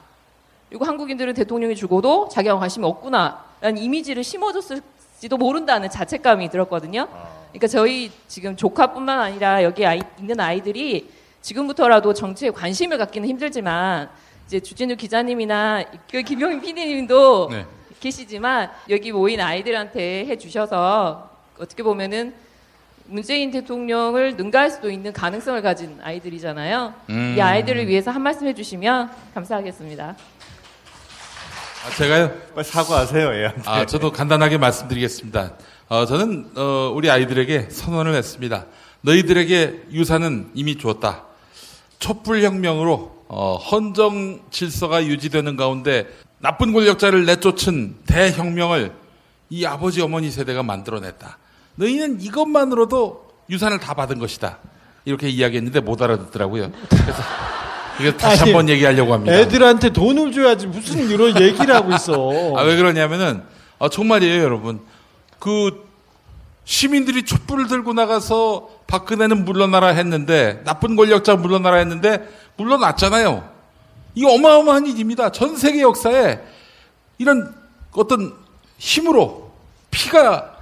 [0.68, 7.08] 그리고 한국인들은 대통령이 죽어도 자기가 관심이 없구나 라는 이미지를 심어줬을지도 모른다는 자책감이 들었거든요.
[7.52, 11.10] 그러니까 저희 지금 조카뿐만 아니라 여기 아이, 있는 아이들이
[11.40, 14.10] 지금부터라도 정치에 관심을 갖기는 힘들지만
[14.48, 17.66] 이제 주진우 기자님이나 그 김용민 PD님도 네.
[18.02, 22.34] 계시지만 여기 모인 아이들한테 해주셔서 어떻게 보면은
[23.06, 26.94] 문재인 대통령을 능가할 수도 있는 가능성을 가진 아이들이잖아요.
[27.10, 27.36] 음.
[27.38, 30.16] 이 아이들을 위해서 한 말씀 해주시면 감사하겠습니다.
[31.86, 32.32] 아, 제가요?
[32.56, 33.62] 빨리 사과하세요, 얘한테.
[33.66, 35.54] 아, 저도 간단하게 말씀드리겠습니다.
[35.90, 38.66] 어, 저는 어, 우리 아이들에게 선언을 했습니다.
[39.02, 41.26] 너희들에게 유산은 이미 주었다.
[42.00, 46.08] 촛불혁명으로 어, 헌정 질서가 유지되는 가운데
[46.40, 48.94] 나쁜 권력자를 내쫓은 대혁명을
[49.50, 51.38] 이 아버지 어머니 세대가 만들어냈다.
[51.76, 54.58] 너희는 이것만으로도 유산을 다 받은 것이다.
[55.06, 56.72] 이렇게 이야기했는데 못 알아듣더라고요.
[56.90, 57.24] 그래서
[58.00, 59.36] 이거 다시 아니, 한번 얘기하려고 합니다.
[59.36, 62.14] 애들한테 돈을 줘야지 무슨 이런 얘기를 하고 있어.
[62.58, 63.44] 아, 왜 그러냐면은,
[63.80, 64.82] 아, 정말이에요, 여러분.
[65.40, 65.88] 그,
[66.66, 73.48] 시민들이 촛불을 들고 나가서 박근혜는 물러나라 했는데, 나쁜 권력자 물러나라 했는데, 물러났잖아요.
[74.16, 75.32] 이 어마어마한 일입니다.
[75.32, 76.40] 전 세계 역사에
[77.18, 77.54] 이런
[77.92, 78.34] 어떤
[78.78, 79.52] 힘으로
[79.92, 80.56] 피가,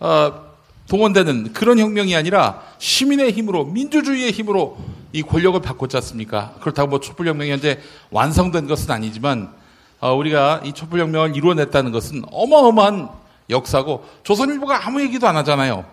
[0.00, 0.47] 어,
[0.88, 4.78] 동원되는 그런 혁명이 아니라 시민의 힘으로, 민주주의의 힘으로
[5.12, 6.54] 이 권력을 바꿨지 않습니까?
[6.60, 7.78] 그렇다고 뭐 촛불혁명이 현재
[8.10, 9.52] 완성된 것은 아니지만,
[10.00, 13.08] 어, 우리가 이 촛불혁명을 이루어냈다는 것은 어마어마한
[13.50, 15.84] 역사고 조선일보가 아무 얘기도 안 하잖아요.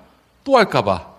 [0.43, 1.16] 또 할까봐.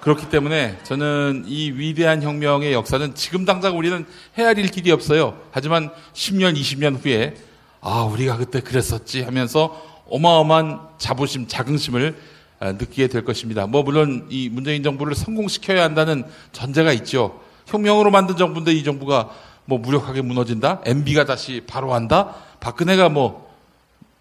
[0.00, 4.06] 그렇기 때문에 저는 이 위대한 혁명의 역사는 지금 당장 우리는
[4.38, 5.36] 헤아릴 길이 없어요.
[5.50, 7.34] 하지만 10년, 20년 후에
[7.80, 13.66] 아, 우리가 그때 그랬었지 하면서 어마어마한 자부심, 자긍심을 아, 느끼게 될 것입니다.
[13.66, 17.40] 뭐 물론 이 문재인 정부를 성공시켜야 한다는 전제가 있죠.
[17.66, 19.30] 혁명으로 만든 정부인데 이 정부가
[19.64, 20.80] 뭐 무력하게 무너진다?
[20.84, 22.34] MB가 다시 바로 한다?
[22.60, 23.52] 박근혜가 뭐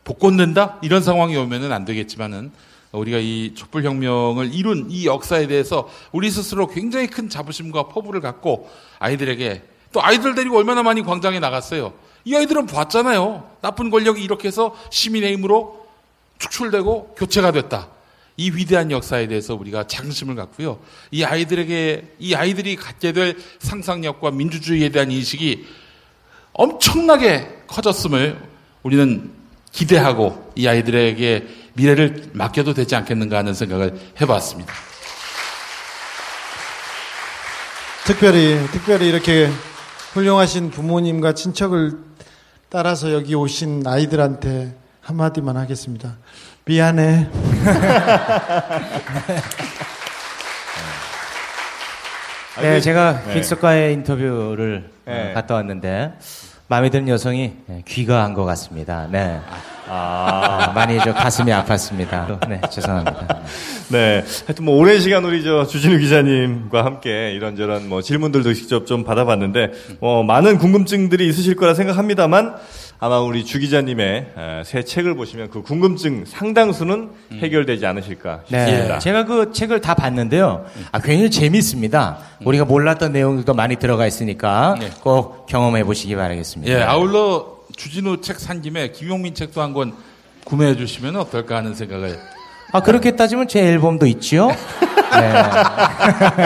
[0.03, 0.79] 복권된다?
[0.81, 2.51] 이런 상황이 오면은 안 되겠지만은
[2.91, 8.69] 우리가 이 촛불혁명을 이룬 이 역사에 대해서 우리 스스로 굉장히 큰 자부심과 포부를 갖고
[8.99, 11.93] 아이들에게 또 아이들 데리고 얼마나 많이 광장에 나갔어요.
[12.25, 13.49] 이 아이들은 봤잖아요.
[13.61, 15.85] 나쁜 권력이 이렇게 해서 시민의 힘으로
[16.39, 17.94] 축출되고 교체가 됐다.
[18.37, 20.79] 이 위대한 역사에 대해서 우리가 자긍심을 갖고요.
[21.11, 25.65] 이 아이들에게, 이 아이들이 갖게 될 상상력과 민주주의에 대한 인식이
[26.53, 28.39] 엄청나게 커졌음을
[28.83, 29.31] 우리는
[29.71, 34.73] 기대하고 이 아이들에게 미래를 맡겨도 되지 않겠는가 하는 생각을 해봤습니다.
[38.05, 39.49] 특별히 특별히 이렇게
[40.13, 41.97] 훌륭하신 부모님과 친척을
[42.69, 46.17] 따라서 여기 오신 아이들한테 한마디만 하겠습니다.
[46.67, 47.29] 미안해.
[52.59, 53.33] 네, 제가 네.
[53.35, 55.29] 객석과의 인터뷰를 네.
[55.29, 56.13] 어, 갔다 왔는데
[56.67, 59.07] 마음에 드는 여성이 네, 귀가한 것 같습니다.
[59.11, 59.39] 네.
[59.87, 62.49] 아, 많이 저 가슴이 아팠습니다.
[62.49, 63.41] 네, 죄송합니다.
[63.89, 64.23] 네.
[64.47, 69.71] 하여튼 뭐 오랜 시간 우리 저 주진우 기자님과 함께 이런저런 뭐 질문들도 직접 좀 받아봤는데
[69.99, 72.55] 어, 많은 궁금증들이 있으실 거라 생각합니다만
[72.99, 74.05] 아마 우리 주 기자님의
[74.37, 78.99] 에, 새 책을 보시면 그 궁금증 상당수는 해결되지 않으실까 네, 싶습니다.
[78.99, 80.65] 제가 그 책을 다 봤는데요.
[80.91, 82.17] 아, 굉장히 재밌습니다.
[82.45, 86.71] 우리가 몰랐던 내용들도 많이 들어가 있으니까 꼭 경험해 보시기 바라겠습니다.
[86.73, 89.93] 예, 아울러 주진우 책 산 김에 김용민 책도 한 권
[90.45, 92.17] 구매해 주시면 어떨까 하는 생각을.
[92.71, 94.47] 아, 그렇게 따지면 제 앨범도 있지요?
[95.11, 95.33] 네.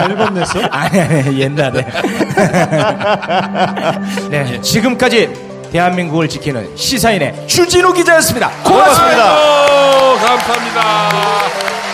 [0.08, 0.60] 앨범 냈어?
[0.70, 1.84] 아니, 아니, 옛날에.
[4.30, 8.50] 네, 지금까지 대한민국을 지키는 시사인의 주진우 기자였습니다.
[8.62, 9.36] 고맙습니다.
[9.36, 11.89] 아이고, 감사합니다.